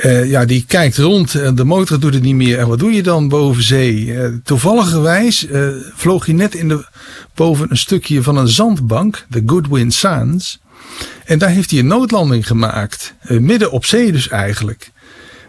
Uh, 0.04 0.30
ja, 0.30 0.44
die 0.44 0.64
kijkt 0.66 0.96
rond, 0.96 1.56
de 1.56 1.64
motor 1.64 2.00
doet 2.00 2.14
het 2.14 2.22
niet 2.22 2.34
meer. 2.34 2.58
En 2.58 2.68
wat 2.68 2.78
doe 2.78 2.92
je 2.92 3.02
dan 3.02 3.28
boven 3.28 3.62
zee? 3.62 4.04
Uh, 4.04 4.26
toevalligerwijs 4.44 5.46
vloog 5.94 6.26
hij 6.26 6.34
net 6.34 6.54
in 6.54 6.68
de, 6.68 6.86
boven 7.34 7.70
een 7.70 7.76
stukje 7.76 8.22
van 8.22 8.36
een 8.36 8.48
zandbank, 8.48 9.26
de 9.28 9.42
Goodwin 9.46 9.90
Sands. 9.90 10.60
En 11.24 11.38
daar 11.38 11.50
heeft 11.50 11.70
hij 11.70 11.78
een 11.78 11.86
noodlanding 11.86 12.46
gemaakt. 12.46 13.14
midden 13.28 13.70
op 13.70 13.84
zee 13.84 14.12
dus 14.12 14.28
eigenlijk. 14.28 14.90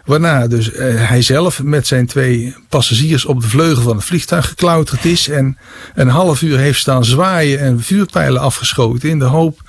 Waarna 0.04 0.46
dus 0.46 0.70
hij 0.74 1.22
zelf 1.22 1.62
met 1.62 1.86
zijn 1.86 2.06
twee 2.06 2.54
passagiers 2.68 3.24
op 3.24 3.40
de 3.40 3.48
vleugel 3.48 3.82
van 3.82 3.96
het 3.96 4.04
vliegtuig 4.04 4.48
geklauterd 4.48 5.04
is. 5.04 5.28
En 5.28 5.58
een 5.94 6.08
half 6.08 6.42
uur 6.42 6.58
heeft 6.58 6.78
staan 6.78 7.04
zwaaien 7.04 7.60
en 7.60 7.82
vuurpijlen 7.82 8.40
afgeschoten. 8.40 9.08
In 9.08 9.18
de 9.18 9.24
hoop 9.24 9.60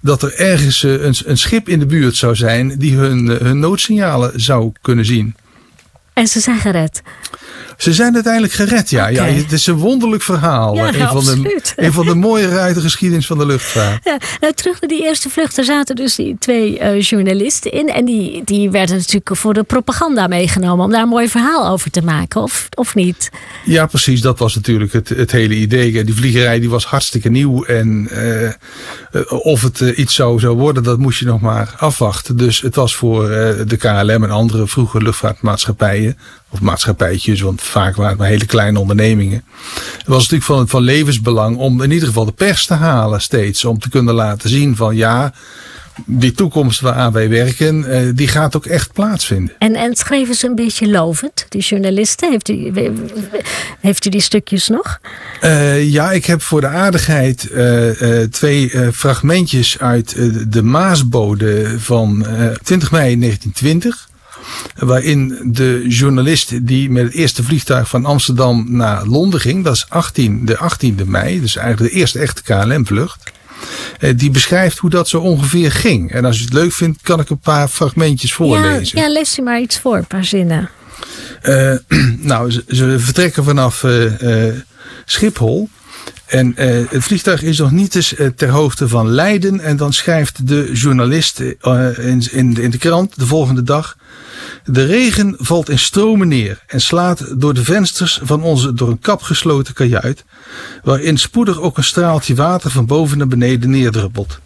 dat 0.00 0.22
er 0.22 0.34
ergens 0.34 0.82
een, 0.82 1.14
een 1.24 1.38
schip 1.38 1.68
in 1.68 1.78
de 1.78 1.86
buurt 1.86 2.16
zou 2.16 2.34
zijn 2.34 2.78
die 2.78 2.96
hun, 2.96 3.26
hun 3.26 3.58
noodsignalen 3.58 4.40
zou 4.40 4.72
kunnen 4.80 5.04
zien. 5.04 5.34
En 6.12 6.26
ze 6.26 6.40
zijn 6.40 6.58
gered. 6.58 7.02
Ze 7.76 7.92
zijn 7.92 8.14
uiteindelijk 8.14 8.52
gered, 8.52 8.90
ja. 8.90 9.10
Okay. 9.10 9.14
ja 9.14 9.42
het 9.42 9.52
is 9.52 9.66
een 9.66 9.76
wonderlijk 9.76 10.22
verhaal. 10.22 10.74
Ja, 10.74 10.94
een, 10.94 11.08
van 11.08 11.24
de, 11.24 11.60
een 11.76 11.92
van 11.92 12.06
de 12.06 12.14
mooie 12.14 12.48
uit 12.48 12.74
de 12.74 12.80
geschiedenis 12.80 13.26
van 13.26 13.38
de 13.38 13.46
luchtvaart. 13.46 14.04
Ja, 14.04 14.18
nou, 14.40 14.52
terug 14.52 14.80
naar 14.80 14.90
die 14.90 15.02
eerste 15.02 15.30
vlucht. 15.30 15.58
Er 15.58 15.64
zaten 15.64 15.96
dus 15.96 16.14
die 16.14 16.36
twee 16.38 16.80
uh, 16.80 17.00
journalisten 17.00 17.72
in. 17.72 17.88
En 17.88 18.04
die, 18.04 18.42
die 18.44 18.70
werden 18.70 18.96
natuurlijk 18.96 19.36
voor 19.36 19.54
de 19.54 19.62
propaganda 19.62 20.26
meegenomen. 20.26 20.84
Om 20.84 20.90
daar 20.90 21.02
een 21.02 21.08
mooi 21.08 21.28
verhaal 21.28 21.68
over 21.68 21.90
te 21.90 22.02
maken, 22.02 22.42
of, 22.42 22.68
of 22.74 22.94
niet? 22.94 23.30
Ja, 23.64 23.86
precies. 23.86 24.20
Dat 24.20 24.38
was 24.38 24.54
natuurlijk 24.54 24.92
het, 24.92 25.08
het 25.08 25.32
hele 25.32 25.54
idee. 25.54 26.04
Die 26.04 26.14
vliegerij 26.14 26.60
die 26.60 26.70
was 26.70 26.86
hartstikke 26.86 27.28
nieuw. 27.28 27.64
En 27.64 28.08
uh, 28.12 28.50
of 29.28 29.62
het 29.62 29.80
uh, 29.80 29.98
iets 29.98 30.14
zou, 30.14 30.40
zou 30.40 30.56
worden, 30.56 30.82
dat 30.82 30.98
moest 30.98 31.18
je 31.18 31.24
nog 31.24 31.40
maar 31.40 31.74
afwachten. 31.78 32.36
Dus 32.36 32.60
het 32.60 32.74
was 32.74 32.94
voor 32.94 33.28
de 33.66 33.76
KLM 33.78 34.24
en 34.24 34.30
andere 34.30 34.66
vroege 34.66 35.02
luchtvaartmaatschappijen 35.02 36.18
of 36.50 36.60
maatschappijtjes, 36.60 37.40
want 37.40 37.62
vaak 37.62 37.96
waren 37.96 38.10
het 38.10 38.18
maar 38.18 38.28
hele 38.28 38.46
kleine 38.46 38.78
ondernemingen. 38.78 39.44
Het 39.98 40.06
was 40.06 40.28
natuurlijk 40.28 40.44
van, 40.44 40.68
van 40.68 40.82
levensbelang 40.82 41.56
om 41.56 41.82
in 41.82 41.90
ieder 41.90 42.08
geval 42.08 42.24
de 42.24 42.32
pers 42.32 42.66
te 42.66 42.74
halen 42.74 43.20
steeds. 43.20 43.64
Om 43.64 43.78
te 43.78 43.88
kunnen 43.88 44.14
laten 44.14 44.48
zien 44.48 44.76
van 44.76 44.96
ja, 44.96 45.32
die 46.06 46.32
toekomst 46.32 46.80
waaraan 46.80 47.12
wij 47.12 47.28
werken, 47.28 47.84
eh, 47.84 48.08
die 48.14 48.28
gaat 48.28 48.56
ook 48.56 48.66
echt 48.66 48.92
plaatsvinden. 48.92 49.54
En, 49.58 49.74
en 49.74 49.96
schreven 49.96 50.34
ze 50.34 50.46
een 50.46 50.54
beetje 50.54 50.88
lovend, 50.88 51.46
die 51.48 51.62
journalisten? 51.62 52.30
Heeft 52.30 52.48
u, 52.48 52.72
heeft 53.80 54.06
u 54.06 54.10
die 54.10 54.20
stukjes 54.20 54.68
nog? 54.68 54.98
Uh, 55.42 55.90
ja, 55.90 56.12
ik 56.12 56.24
heb 56.24 56.42
voor 56.42 56.60
de 56.60 56.66
aardigheid 56.66 57.48
uh, 57.52 58.22
twee 58.22 58.92
fragmentjes 58.92 59.78
uit 59.78 60.14
de 60.52 60.62
Maasbode 60.62 61.74
van 61.78 62.26
20 62.62 62.90
mei 62.90 63.18
1920. 63.18 64.08
Waarin 64.76 65.38
de 65.44 65.84
journalist 65.88 66.66
die 66.66 66.90
met 66.90 67.04
het 67.04 67.12
eerste 67.12 67.42
vliegtuig 67.42 67.88
van 67.88 68.04
Amsterdam 68.04 68.66
naar 68.68 69.06
Londen 69.06 69.40
ging, 69.40 69.64
dat 69.64 69.74
is 69.74 69.86
18, 69.88 70.44
de 70.44 70.56
18e 70.56 71.06
mei, 71.06 71.40
dus 71.40 71.56
eigenlijk 71.56 71.92
de 71.92 71.98
eerste 71.98 72.18
echte 72.18 72.42
KLM-vlucht. 72.42 73.32
Eh, 73.98 74.12
die 74.16 74.30
beschrijft 74.30 74.78
hoe 74.78 74.90
dat 74.90 75.08
zo 75.08 75.20
ongeveer 75.20 75.72
ging. 75.72 76.12
En 76.12 76.24
als 76.24 76.38
je 76.38 76.44
het 76.44 76.52
leuk 76.52 76.72
vindt, 76.72 77.02
kan 77.02 77.20
ik 77.20 77.30
een 77.30 77.38
paar 77.38 77.68
fragmentjes 77.68 78.32
voorlezen. 78.32 78.98
Ja, 78.98 79.04
ja 79.04 79.12
lees 79.12 79.34
je 79.34 79.42
maar 79.42 79.60
iets 79.60 79.78
voor, 79.78 79.96
een 79.96 80.06
paar 80.06 80.24
zinnen. 80.24 80.70
Uh, 81.42 81.74
nou, 82.30 82.50
ze, 82.50 82.64
ze, 82.68 82.98
vertrekken 82.98 83.44
vanaf 83.44 83.82
uh, 83.82 84.52
Schiphol. 85.04 85.68
En 86.26 86.52
het 86.56 87.04
vliegtuig 87.04 87.42
is 87.42 87.58
nog 87.58 87.70
niet 87.70 87.94
eens 87.94 88.14
ter 88.36 88.48
hoogte 88.48 88.88
van 88.88 89.08
Leiden. 89.08 89.60
En 89.60 89.76
dan 89.76 89.92
schrijft 89.92 90.48
de 90.48 90.70
journalist 90.72 91.40
in, 91.40 92.28
in, 92.30 92.56
in 92.56 92.70
de 92.70 92.78
krant 92.78 93.18
de 93.18 93.26
volgende 93.26 93.62
dag. 93.62 93.96
De 94.64 94.84
regen 94.84 95.34
valt 95.38 95.68
in 95.68 95.78
stromen 95.78 96.28
neer 96.28 96.62
en 96.66 96.80
slaat 96.80 97.40
door 97.40 97.54
de 97.54 97.64
vensters 97.64 98.20
van 98.22 98.42
onze 98.42 98.74
door 98.74 98.88
een 98.88 98.98
kap 98.98 99.22
gesloten 99.22 99.74
kajuit, 99.74 100.24
waarin 100.82 101.18
spoedig 101.18 101.60
ook 101.60 101.76
een 101.76 101.84
straaltje 101.84 102.34
water 102.34 102.70
van 102.70 102.86
boven 102.86 103.18
naar 103.18 103.26
beneden 103.26 103.70
neerdruppelt. 103.70 104.40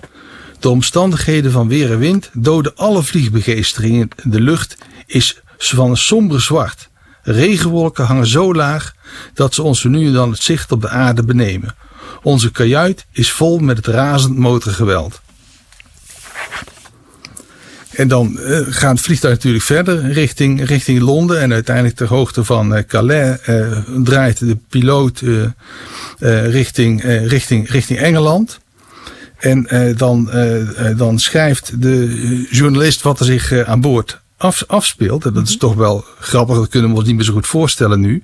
De 0.60 0.68
omstandigheden 0.68 1.52
van 1.52 1.68
weer 1.68 1.92
en 1.92 1.98
wind 1.98 2.30
doden 2.32 2.76
alle 2.76 3.02
vliegbegeesteringen. 3.02 4.08
De 4.22 4.40
lucht 4.40 4.76
is 5.06 5.40
van 5.58 5.90
een 5.90 5.96
somber 5.96 6.40
zwart. 6.40 6.88
Regenwolken 7.22 8.04
hangen 8.04 8.26
zo 8.26 8.54
laag 8.54 8.94
dat 9.34 9.54
ze 9.54 9.62
ons 9.62 9.84
nu 9.84 10.06
en 10.06 10.12
dan 10.12 10.30
het 10.30 10.42
zicht 10.42 10.72
op 10.72 10.80
de 10.80 10.88
aarde 10.88 11.22
benemen. 11.22 11.74
Onze 12.22 12.50
kajuit 12.50 13.06
is 13.12 13.32
vol 13.32 13.58
met 13.58 13.76
het 13.76 13.86
razend 13.86 14.36
motorgeweld. 14.36 15.20
En 17.90 18.08
dan 18.08 18.38
uh, 18.40 18.60
gaat 18.68 18.90
het 18.90 19.00
vliegtuig 19.00 19.34
natuurlijk 19.34 19.64
verder 19.64 20.12
richting, 20.12 20.64
richting 20.64 21.00
Londen. 21.00 21.40
En 21.40 21.52
uiteindelijk 21.52 21.96
ter 21.96 22.08
hoogte 22.08 22.44
van 22.44 22.76
uh, 22.76 22.82
Calais 22.86 23.38
uh, 23.48 23.78
draait 24.04 24.38
de 24.38 24.56
piloot 24.68 25.22
richting, 26.50 27.02
richting, 27.04 27.70
richting 27.70 27.98
Engeland. 27.98 28.58
En 29.38 29.66
dan, 29.96 30.30
dan 30.96 31.18
schrijft 31.18 31.82
de 31.82 32.46
journalist 32.50 33.02
wat 33.02 33.20
er 33.20 33.26
zich 33.26 33.64
aan 33.64 33.80
boord 33.80 34.20
af, 34.38 34.64
afspeelt. 34.66 35.24
En 35.24 35.32
dat 35.32 35.46
is 35.46 35.50
mhm. 35.50 35.58
toch 35.58 35.74
wel 35.74 36.04
grappig, 36.18 36.56
dat 36.56 36.68
kunnen 36.68 36.90
we 36.90 36.96
ons 36.96 37.06
niet 37.06 37.16
meer 37.16 37.24
zo 37.24 37.32
goed 37.32 37.46
voorstellen 37.46 38.00
nu. 38.00 38.22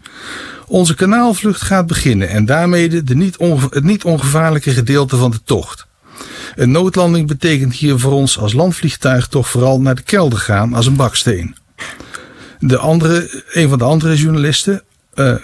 Onze 0.66 0.94
kanaalvlucht 0.94 1.62
gaat 1.62 1.86
beginnen 1.86 2.28
en 2.28 2.44
daarmee 2.44 3.02
de 3.02 3.14
niet 3.14 3.36
het 3.70 3.84
niet 3.84 4.04
ongevaarlijke 4.04 4.70
gedeelte 4.70 5.16
van 5.16 5.30
de 5.30 5.40
tocht. 5.44 5.86
Een 6.54 6.70
noodlanding 6.70 7.26
betekent 7.26 7.74
hier 7.74 7.98
voor 7.98 8.12
ons 8.12 8.38
als 8.38 8.52
landvliegtuig 8.52 9.26
toch 9.26 9.48
vooral 9.48 9.80
naar 9.80 9.94
de 9.94 10.02
kelder 10.02 10.38
gaan 10.38 10.74
als 10.74 10.86
een 10.86 10.96
baksteen. 10.96 11.56
De 12.58 12.78
andere, 12.78 13.42
een 13.52 13.68
van 13.68 13.78
de 13.78 13.84
andere 13.84 14.16
journalisten, 14.16 14.82
uh, 15.14 15.34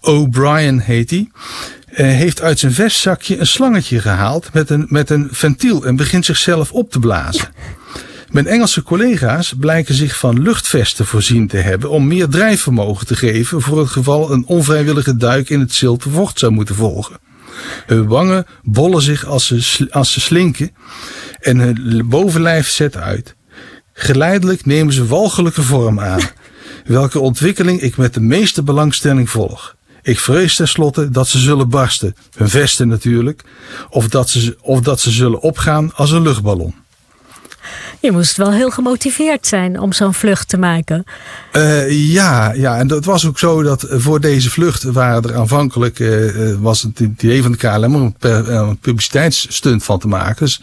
O'Brien 0.00 0.80
heet 0.80 1.10
hij, 1.10 1.30
uh, 1.90 1.96
heeft 1.96 2.42
uit 2.42 2.58
zijn 2.58 2.72
vestzakje 2.72 3.38
een 3.38 3.46
slangetje 3.46 4.00
gehaald 4.00 4.52
met 4.52 4.70
een, 4.70 4.86
met 4.88 5.10
een 5.10 5.28
ventiel 5.30 5.84
en 5.84 5.96
begint 5.96 6.24
zichzelf 6.24 6.72
op 6.72 6.90
te 6.90 6.98
blazen. 6.98 7.48
Mijn 8.28 8.46
Engelse 8.46 8.82
collega's 8.82 9.54
blijken 9.58 9.94
zich 9.94 10.18
van 10.18 10.42
luchtvesten 10.42 11.06
voorzien 11.06 11.46
te 11.46 11.56
hebben 11.56 11.90
om 11.90 12.06
meer 12.06 12.28
drijfvermogen 12.28 13.06
te 13.06 13.16
geven 13.16 13.60
voor 13.60 13.78
het 13.78 13.88
geval 13.88 14.32
een 14.32 14.44
onvrijwillige 14.46 15.16
duik 15.16 15.50
in 15.50 15.60
het 15.60 15.74
zilte 15.74 16.10
vocht 16.10 16.38
zou 16.38 16.52
moeten 16.52 16.74
volgen. 16.74 17.18
Hun 17.86 18.06
wangen 18.06 18.46
bollen 18.62 19.02
zich 19.02 19.24
als 19.24 19.46
ze, 19.46 19.86
als 19.90 20.12
ze 20.12 20.20
slinken 20.20 20.70
en 21.40 21.58
hun 21.58 22.08
bovenlijf 22.08 22.68
zet 22.68 22.96
uit. 22.96 23.34
Geleidelijk 23.92 24.66
nemen 24.66 24.92
ze 24.92 25.06
walgelijke 25.06 25.62
vorm 25.62 26.00
aan, 26.00 26.20
welke 26.84 27.20
ontwikkeling 27.20 27.80
ik 27.80 27.96
met 27.96 28.14
de 28.14 28.20
meeste 28.20 28.62
belangstelling 28.62 29.30
volg. 29.30 29.76
Ik 30.02 30.18
vrees 30.18 30.56
tenslotte 30.56 31.10
dat 31.10 31.28
ze 31.28 31.38
zullen 31.38 31.68
barsten, 31.68 32.16
hun 32.36 32.48
vesten 32.48 32.88
natuurlijk, 32.88 33.42
of 33.88 34.08
dat 34.08 34.28
ze, 34.28 34.56
of 34.60 34.80
dat 34.80 35.00
ze 35.00 35.10
zullen 35.10 35.40
opgaan 35.40 35.94
als 35.94 36.10
een 36.10 36.22
luchtballon. 36.22 36.74
Je 38.00 38.12
moest 38.12 38.36
wel 38.36 38.52
heel 38.52 38.70
gemotiveerd 38.70 39.46
zijn 39.46 39.80
om 39.80 39.92
zo'n 39.92 40.14
vlucht 40.14 40.48
te 40.48 40.58
maken. 40.58 41.04
Uh, 41.52 42.12
ja, 42.12 42.52
ja, 42.52 42.76
en 42.76 42.86
dat 42.86 43.04
was 43.04 43.26
ook 43.26 43.38
zo 43.38 43.62
dat 43.62 43.86
voor 43.88 44.20
deze 44.20 44.50
vlucht 44.50 44.82
waren 44.82 45.22
er 45.22 45.36
aanvankelijk, 45.36 45.98
uh, 45.98 46.54
was 46.60 46.82
het 46.82 47.00
idee 47.00 47.42
van 47.42 47.52
de 47.52 47.58
KLM 47.58 47.94
om 47.94 48.14
een, 48.18 48.54
een 48.54 48.78
publiciteitsstunt 48.78 49.84
van 49.84 49.98
te 49.98 50.08
maken. 50.08 50.44
Dus 50.44 50.62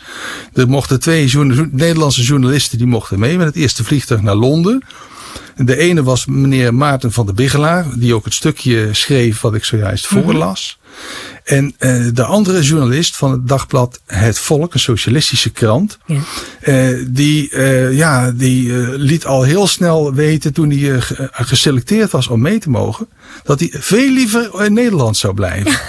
er 0.54 0.68
mochten 0.68 1.00
twee 1.00 1.36
Nederlandse 1.72 2.22
journalisten 2.22 2.78
die 2.78 2.88
mochten 2.88 3.20
mee 3.20 3.38
met 3.38 3.48
het 3.48 3.56
eerste 3.56 3.84
vliegtuig 3.84 4.22
naar 4.22 4.36
Londen. 4.36 4.84
De 5.56 5.78
ene 5.78 6.04
was 6.04 6.26
meneer 6.26 6.74
Maarten 6.74 7.12
van 7.12 7.26
der 7.26 7.36
Bigelaar, 7.36 7.86
die 7.96 8.16
ook 8.16 8.26
het 8.26 8.34
stukje 8.34 8.90
schreef 8.92 9.42
wat 9.42 9.54
ik 9.54 9.64
zojuist 9.64 10.12
mhm. 10.12 10.24
voorlas. 10.24 10.80
En 11.44 11.76
uh, 11.80 12.08
de 12.14 12.24
andere 12.24 12.62
journalist 12.62 13.16
van 13.16 13.32
het 13.32 13.48
dagblad 13.48 14.02
Het 14.06 14.40
Volk, 14.40 14.74
een 14.74 14.80
socialistische 14.80 15.52
krant, 15.52 15.98
ja. 16.06 16.20
Uh, 16.64 17.06
die, 17.08 17.52
uh, 17.52 17.98
ja, 17.98 18.32
die 18.32 18.72
liet 18.98 19.26
al 19.26 19.44
heel 19.44 19.68
snel 19.68 20.14
weten 20.14 20.54
toen 20.54 20.70
hij 20.72 21.02
geselecteerd 21.32 22.12
was 22.12 22.28
om 22.28 22.42
mee 22.42 22.60
te 22.60 22.70
mogen, 22.70 23.08
dat 23.44 23.60
hij 23.60 23.70
veel 23.72 24.10
liever 24.10 24.64
in 24.64 24.74
Nederland 24.74 25.18
zou 25.18 25.34
blijven. 25.34 25.80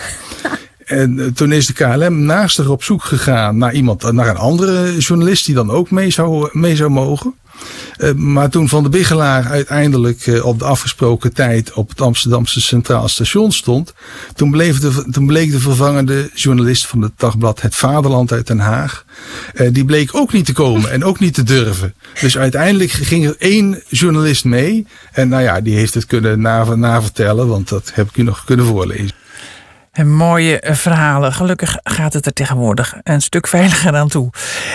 En 0.86 1.32
toen 1.34 1.52
is 1.52 1.66
de 1.66 1.72
KLM 1.72 2.24
naast 2.24 2.66
op 2.66 2.82
zoek 2.82 3.04
gegaan 3.04 3.58
naar 3.58 3.74
iemand, 3.74 4.12
naar 4.12 4.28
een 4.28 4.36
andere 4.36 4.98
journalist 4.98 5.46
die 5.46 5.54
dan 5.54 5.70
ook 5.70 5.90
mee 5.90 6.10
zou, 6.10 6.48
mee 6.52 6.76
zou 6.76 6.90
mogen. 6.90 7.34
Uh, 7.98 8.12
maar 8.12 8.50
toen 8.50 8.68
Van 8.68 8.82
de 8.82 8.88
Bigelaar 8.88 9.46
uiteindelijk 9.46 10.26
uh, 10.26 10.44
op 10.44 10.58
de 10.58 10.64
afgesproken 10.64 11.34
tijd 11.34 11.72
op 11.72 11.88
het 11.88 12.00
Amsterdamse 12.00 12.60
Centraal 12.60 13.08
Station 13.08 13.52
stond, 13.52 13.94
toen, 14.34 14.50
bleef 14.50 14.78
de, 14.78 15.06
toen 15.10 15.26
bleek 15.26 15.50
de 15.50 15.60
vervangende 15.60 16.30
journalist 16.34 16.86
van 16.86 17.02
het 17.02 17.12
dagblad 17.16 17.60
Het 17.60 17.74
Vaderland 17.74 18.32
uit 18.32 18.46
Den 18.46 18.58
Haag, 18.58 19.04
uh, 19.54 19.68
die 19.72 19.84
bleek 19.84 20.14
ook 20.14 20.32
niet 20.32 20.46
te 20.46 20.52
komen 20.52 20.90
en 20.90 21.04
ook 21.04 21.20
niet 21.20 21.34
te 21.34 21.42
durven. 21.42 21.94
Dus 22.20 22.38
uiteindelijk 22.38 22.90
ging 22.90 23.26
er 23.26 23.36
één 23.38 23.82
journalist 23.88 24.44
mee 24.44 24.86
en 25.12 25.28
nou 25.28 25.42
ja, 25.42 25.60
die 25.60 25.76
heeft 25.76 25.94
het 25.94 26.06
kunnen 26.06 26.40
navertellen, 26.80 27.48
want 27.48 27.68
dat 27.68 27.90
heb 27.94 28.08
ik 28.08 28.16
u 28.16 28.22
nog 28.22 28.44
kunnen 28.44 28.66
voorlezen. 28.66 29.25
En 29.96 30.12
mooie 30.12 30.60
eh, 30.60 30.74
verhalen. 30.74 31.32
Gelukkig 31.32 31.78
gaat 31.82 32.12
het 32.12 32.26
er 32.26 32.32
tegenwoordig 32.32 32.96
een 33.02 33.22
stuk 33.22 33.46
veiliger 33.46 33.96
aan 33.96 34.08
toe. 34.08 34.30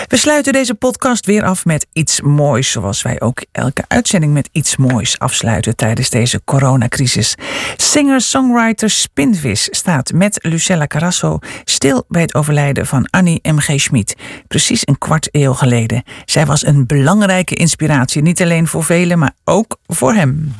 We 0.06 0.16
sluiten 0.16 0.52
deze 0.52 0.74
podcast 0.74 1.26
weer 1.26 1.44
af 1.44 1.64
met 1.64 1.86
iets 1.92 2.20
moois. 2.20 2.70
Zoals 2.70 3.02
wij 3.02 3.20
ook 3.20 3.44
elke 3.52 3.84
uitzending 3.88 4.32
met 4.32 4.48
iets 4.52 4.76
moois 4.76 5.18
afsluiten 5.18 5.76
tijdens 5.76 6.10
deze 6.10 6.40
coronacrisis. 6.44 7.34
Singer-songwriter 7.76 8.90
Spinvis 8.90 9.68
staat 9.70 10.12
met 10.12 10.38
Lucella 10.42 10.86
Carasso 10.86 11.38
stil 11.64 12.04
bij 12.08 12.22
het 12.22 12.34
overlijden 12.34 12.86
van 12.86 13.08
Annie 13.10 13.40
M.G. 13.42 13.80
Schmid. 13.80 14.16
Precies 14.48 14.82
een 14.84 14.98
kwart 14.98 15.28
eeuw 15.30 15.52
geleden. 15.52 16.02
Zij 16.24 16.46
was 16.46 16.66
een 16.66 16.86
belangrijke 16.86 17.54
inspiratie. 17.54 18.22
Niet 18.22 18.42
alleen 18.42 18.66
voor 18.66 18.84
velen, 18.84 19.18
maar 19.18 19.32
ook 19.44 19.78
voor 19.86 20.14
hem. 20.14 20.54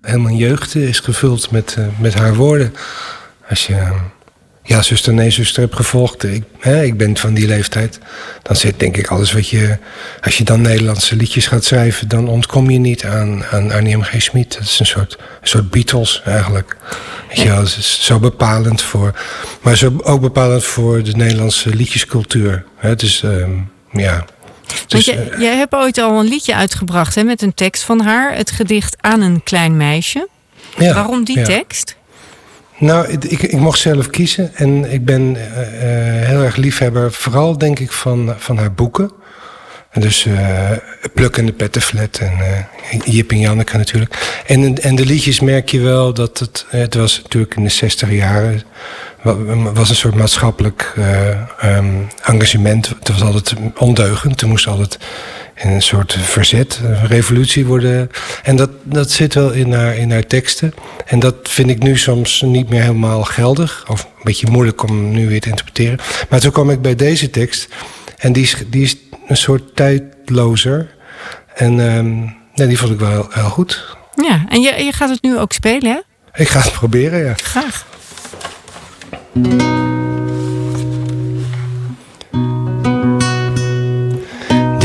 Heel 0.00 0.20
mijn 0.20 0.36
jeugd 0.36 0.74
is 0.74 1.00
gevuld 1.00 1.50
met, 1.50 1.76
uh, 1.78 1.86
met 1.98 2.14
haar 2.14 2.34
woorden. 2.34 2.72
Als 3.50 3.66
je 3.66 3.92
ja, 4.62 4.82
zuster, 4.82 5.14
nee, 5.14 5.30
zuster 5.30 5.62
hebt 5.62 5.76
gevolgd. 5.76 6.24
Ik, 6.24 6.42
hè, 6.58 6.82
ik 6.84 6.96
ben 6.96 7.16
van 7.16 7.34
die 7.34 7.46
leeftijd. 7.46 7.98
Dan 8.42 8.56
zit 8.56 8.80
denk 8.80 8.96
ik 8.96 9.06
alles 9.06 9.32
wat 9.32 9.48
je. 9.48 9.78
Als 10.20 10.38
je 10.38 10.44
dan 10.44 10.60
Nederlandse 10.60 11.16
liedjes 11.16 11.46
gaat 11.46 11.64
schrijven, 11.64 12.08
dan 12.08 12.28
ontkom 12.28 12.70
je 12.70 12.78
niet 12.78 13.04
aan, 13.04 13.44
aan 13.44 13.72
Annie 13.72 13.96
M. 13.96 14.02
G. 14.02 14.22
Schmid. 14.22 14.52
Dat 14.52 14.62
is 14.62 14.80
een 14.80 14.86
soort, 14.86 15.16
een 15.40 15.48
soort 15.48 15.70
Beatles 15.70 16.22
eigenlijk. 16.24 16.76
Weet 17.28 17.38
je 17.38 17.48
wel, 17.48 17.56
dat 17.56 17.76
is 17.78 18.04
zo 18.04 18.18
bepalend 18.18 18.82
voor. 18.82 19.14
Maar 19.60 19.76
zo 19.76 20.00
ook 20.02 20.20
bepalend 20.20 20.64
voor 20.64 21.02
de 21.02 21.16
Nederlandse 21.16 21.74
liedjescultuur. 21.74 22.64
Het 22.76 23.02
is, 23.02 23.22
um, 23.22 23.70
ja. 23.92 24.24
Dus, 24.86 25.04
je, 25.04 25.36
jij 25.38 25.56
hebt 25.56 25.74
ooit 25.74 25.98
al 25.98 26.20
een 26.20 26.28
liedje 26.28 26.54
uitgebracht 26.54 27.14
hè, 27.14 27.22
met 27.22 27.42
een 27.42 27.54
tekst 27.54 27.82
van 27.82 28.00
haar. 28.00 28.36
Het 28.36 28.50
gedicht 28.50 28.96
Aan 29.00 29.20
een 29.20 29.42
klein 29.42 29.76
meisje. 29.76 30.28
Ja, 30.78 30.94
Waarom 30.94 31.24
die 31.24 31.42
tekst? 31.42 31.96
Nou, 32.80 33.08
ik, 33.08 33.42
ik, 33.42 33.52
mocht 33.52 33.78
zelf 33.78 34.10
kiezen 34.10 34.54
en 34.54 34.92
ik 34.92 35.04
ben 35.04 35.22
uh, 35.22 35.42
heel 36.26 36.42
erg 36.42 36.56
liefhebber, 36.56 37.12
vooral 37.12 37.58
denk 37.58 37.78
ik 37.78 37.92
van, 37.92 38.34
van 38.38 38.56
haar 38.56 38.72
boeken. 38.72 39.10
Dus 39.92 40.24
uh, 40.24 40.70
plukkende 41.14 41.52
pettenflat 41.52 42.18
en 42.18 42.66
Jip 43.04 43.30
en 43.30 43.38
Janneke 43.38 43.76
natuurlijk. 43.76 44.42
En, 44.46 44.82
en 44.82 44.94
de 44.94 45.06
liedjes 45.06 45.40
merk 45.40 45.68
je 45.68 45.80
wel 45.80 46.14
dat 46.14 46.38
het... 46.38 46.66
Het 46.68 46.94
was 46.94 47.22
natuurlijk 47.22 47.54
in 47.54 47.62
de 47.62 47.68
60 47.68 48.10
jaren... 48.10 48.62
was 49.72 49.88
een 49.88 49.96
soort 49.96 50.14
maatschappelijk 50.14 50.94
um, 51.64 52.08
engagement. 52.22 52.88
Het 52.88 53.08
was 53.08 53.22
altijd 53.22 53.54
ondeugend. 53.76 54.40
Er 54.40 54.48
moest 54.48 54.66
altijd 54.66 54.98
een 55.62 55.82
soort 55.82 56.16
verzet, 56.20 56.80
een 56.82 57.06
revolutie 57.06 57.66
worden. 57.66 58.10
En 58.42 58.56
dat, 58.56 58.70
dat 58.82 59.10
zit 59.10 59.34
wel 59.34 59.50
in 59.50 59.72
haar, 59.72 59.96
in 59.96 60.10
haar 60.10 60.26
teksten. 60.26 60.74
En 61.06 61.18
dat 61.18 61.34
vind 61.42 61.70
ik 61.70 61.82
nu 61.82 61.96
soms 61.96 62.40
niet 62.40 62.68
meer 62.68 62.80
helemaal 62.82 63.24
geldig. 63.24 63.84
Of 63.88 64.02
een 64.02 64.22
beetje 64.22 64.50
moeilijk 64.50 64.82
om 64.82 65.10
nu 65.10 65.28
weer 65.28 65.40
te 65.40 65.48
interpreteren. 65.48 65.98
Maar 66.28 66.40
toen 66.40 66.52
kwam 66.52 66.70
ik 66.70 66.82
bij 66.82 66.94
deze 66.94 67.30
tekst. 67.30 67.68
En 68.16 68.32
die 68.32 68.42
is, 68.42 68.56
die 68.66 68.82
is 68.82 68.96
een 69.26 69.36
soort 69.36 69.76
tijdlozer. 69.76 70.94
En 71.54 71.78
um, 71.78 72.36
nee, 72.54 72.68
die 72.68 72.78
vond 72.78 72.92
ik 72.92 72.98
wel 72.98 73.26
heel 73.30 73.48
goed. 73.48 73.96
Ja, 74.14 74.44
en 74.48 74.60
je, 74.60 74.84
je 74.84 74.92
gaat 74.92 75.08
het 75.08 75.22
nu 75.22 75.38
ook 75.38 75.52
spelen, 75.52 75.92
hè? 75.92 76.00
Ik 76.42 76.48
ga 76.48 76.60
het 76.60 76.72
proberen, 76.72 77.24
ja. 77.24 77.34
Graag. 77.36 77.86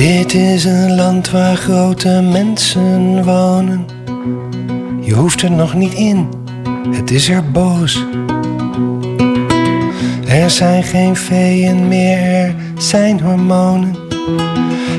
Dit 0.05 0.33
is 0.33 0.65
een 0.65 0.95
land 0.95 1.31
waar 1.31 1.55
grote 1.55 2.21
mensen 2.31 3.23
wonen. 3.23 3.85
Je 5.01 5.13
hoeft 5.13 5.41
er 5.41 5.51
nog 5.51 5.73
niet 5.73 5.93
in, 5.93 6.29
het 6.91 7.11
is 7.11 7.29
er 7.29 7.51
boos. 7.51 8.05
Er 10.27 10.49
zijn 10.49 10.83
geen 10.83 11.15
veeën 11.15 11.87
meer, 11.87 12.17
er 12.17 12.55
zijn 12.77 13.21
hormonen. 13.21 13.95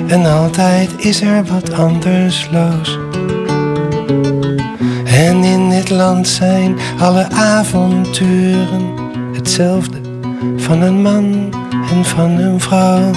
En 0.07 0.27
altijd 0.27 0.91
is 0.97 1.21
er 1.21 1.45
wat 1.45 1.73
anders 1.73 2.49
los. 2.53 2.99
En 5.05 5.45
in 5.45 5.71
dit 5.71 5.91
land 5.91 6.29
zijn 6.29 6.77
alle 6.99 7.31
avonturen 7.31 8.95
hetzelfde 9.33 9.99
van 10.57 10.83
een 10.83 11.03
man 11.03 11.55
en 11.91 12.05
van 12.05 12.31
een 12.31 12.61
vrouw. 12.61 13.11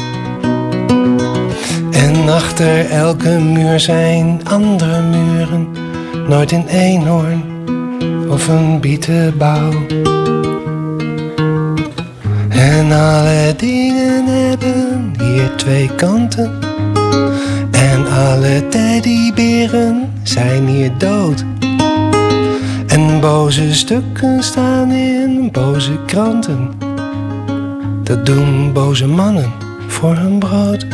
En 1.99 2.29
achter 2.29 2.89
elke 2.89 3.29
muur 3.29 3.79
zijn 3.79 4.41
andere 4.49 5.01
muren, 5.01 5.67
nooit 6.27 6.51
een 6.51 6.67
eenhoorn 6.67 7.43
of 8.29 8.47
een 8.47 8.79
bietenbouw. 8.79 9.71
En 12.49 12.91
alle 12.91 13.53
dingen 13.57 14.25
hebben 14.25 15.13
hier 15.19 15.55
twee 15.55 15.95
kanten. 15.95 16.51
En 17.71 18.07
alle 18.07 18.67
teddyberen 18.69 20.13
zijn 20.23 20.67
hier 20.67 20.91
dood. 20.97 21.45
En 22.87 23.19
boze 23.19 23.73
stukken 23.73 24.43
staan 24.43 24.91
in 24.91 25.49
boze 25.51 25.99
kranten. 26.05 26.69
Dat 28.03 28.25
doen 28.25 28.73
boze 28.73 29.07
mannen 29.07 29.51
voor 29.87 30.15
hun 30.15 30.39
brood. 30.39 30.85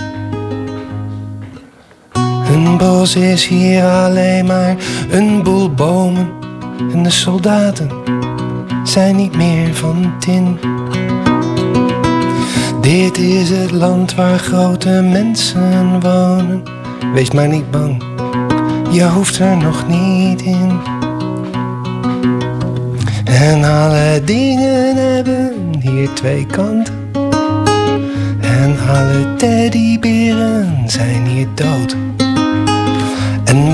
Een 2.56 2.78
bos 2.78 3.16
is 3.16 3.48
hier 3.48 3.84
alleen 3.84 4.46
maar 4.46 4.76
een 5.10 5.44
boel 5.44 5.74
bomen. 5.74 6.30
En 6.92 7.04
de 7.04 7.10
soldaten 7.10 7.90
zijn 8.84 9.16
niet 9.16 9.36
meer 9.36 9.74
van 9.74 10.14
tin. 10.20 10.60
Dit 12.82 13.18
is 13.18 13.50
het 13.50 13.72
land 13.72 14.16
waar 14.16 14.40
grote 14.40 14.90
mensen 14.90 16.00
wonen. 16.00 16.64
Wees 17.14 17.32
maar 17.32 17.48
niet 17.48 17.72
bang, 17.72 18.04
je 18.92 19.04
hoeft 19.04 19.40
er 19.40 19.58
nog 19.58 19.88
niet 19.88 20.42
in. 20.42 20.80
En 23.24 23.64
alle 23.64 24.22
dingen 24.26 24.96
hebben 24.96 25.54
hier 25.80 26.14
twee 26.14 26.46
kanten. 26.46 26.94
En 28.42 28.76
alle 28.90 29.34
teddyberen 29.38 30.84
zijn 30.86 31.26
hier 31.26 31.48
dood. 31.56 32.15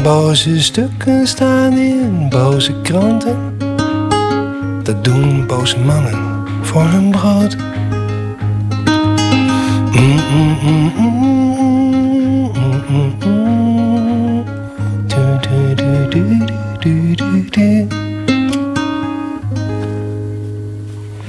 Boze 0.03 0.61
stukken 0.61 1.27
staan 1.27 1.77
in 1.77 2.29
boze 2.29 2.81
kranten. 2.81 3.57
Dat 4.83 5.03
doen 5.03 5.47
boze 5.47 5.79
mannen 5.79 6.45
voor 6.61 6.83
hun 6.83 7.11
brood. 7.11 7.57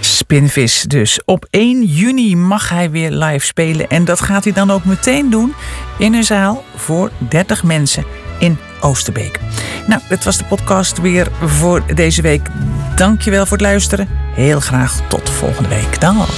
Spinvis 0.01 0.83
dus. 0.83 1.25
Op 1.25 1.47
1 1.51 1.85
juni 1.85 2.37
mag 2.37 2.69
hij 2.69 2.91
weer 2.91 3.11
live 3.11 3.47
spelen. 3.47 3.89
En 3.89 4.05
dat 4.05 4.21
gaat 4.21 4.45
hij 4.45 4.53
dan 4.53 4.71
ook 4.71 4.85
meteen 4.85 5.31
doen 5.31 5.55
in 5.99 6.15
een 6.15 6.25
zaal 6.25 6.65
voor 6.77 7.11
30 7.29 7.63
mensen 7.63 8.05
in 8.43 8.59
Oosterbeek. 8.81 9.41
Nou, 9.87 10.01
dit 10.09 10.25
was 10.25 10.37
de 10.37 10.45
podcast 10.45 11.01
weer 11.01 11.29
voor 11.45 11.83
deze 11.95 12.23
week. 12.23 12.49
Dankjewel 12.97 13.47
voor 13.47 13.57
het 13.57 13.67
luisteren. 13.67 14.09
Heel 14.35 14.61
graag 14.61 15.01
tot 15.09 15.31
volgende 15.31 15.69
week. 15.69 16.01
Dag. 16.01 16.29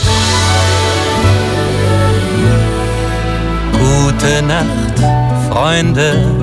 Gute 3.73 4.41
Nacht, 4.47 5.01
Freunde. 5.49 6.43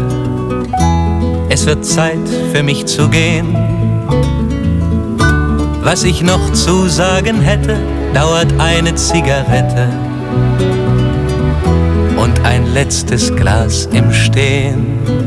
Es 1.47 1.63
wird 1.63 1.85
Zeit 1.85 2.29
für 2.51 2.63
mich 2.63 2.85
zu 2.85 3.09
gehen. 3.09 3.55
Was 5.83 6.03
ich 6.03 6.21
noch 6.21 6.51
zu 6.53 6.89
sagen 6.89 7.41
hätte, 7.41 7.77
dauert 8.13 8.53
eine 8.57 8.93
Zigarette 8.95 9.87
und 12.17 12.39
ein 12.43 12.73
letztes 12.73 13.35
Glas 13.35 13.87
im 13.91 14.13
Stehen. 14.13 15.20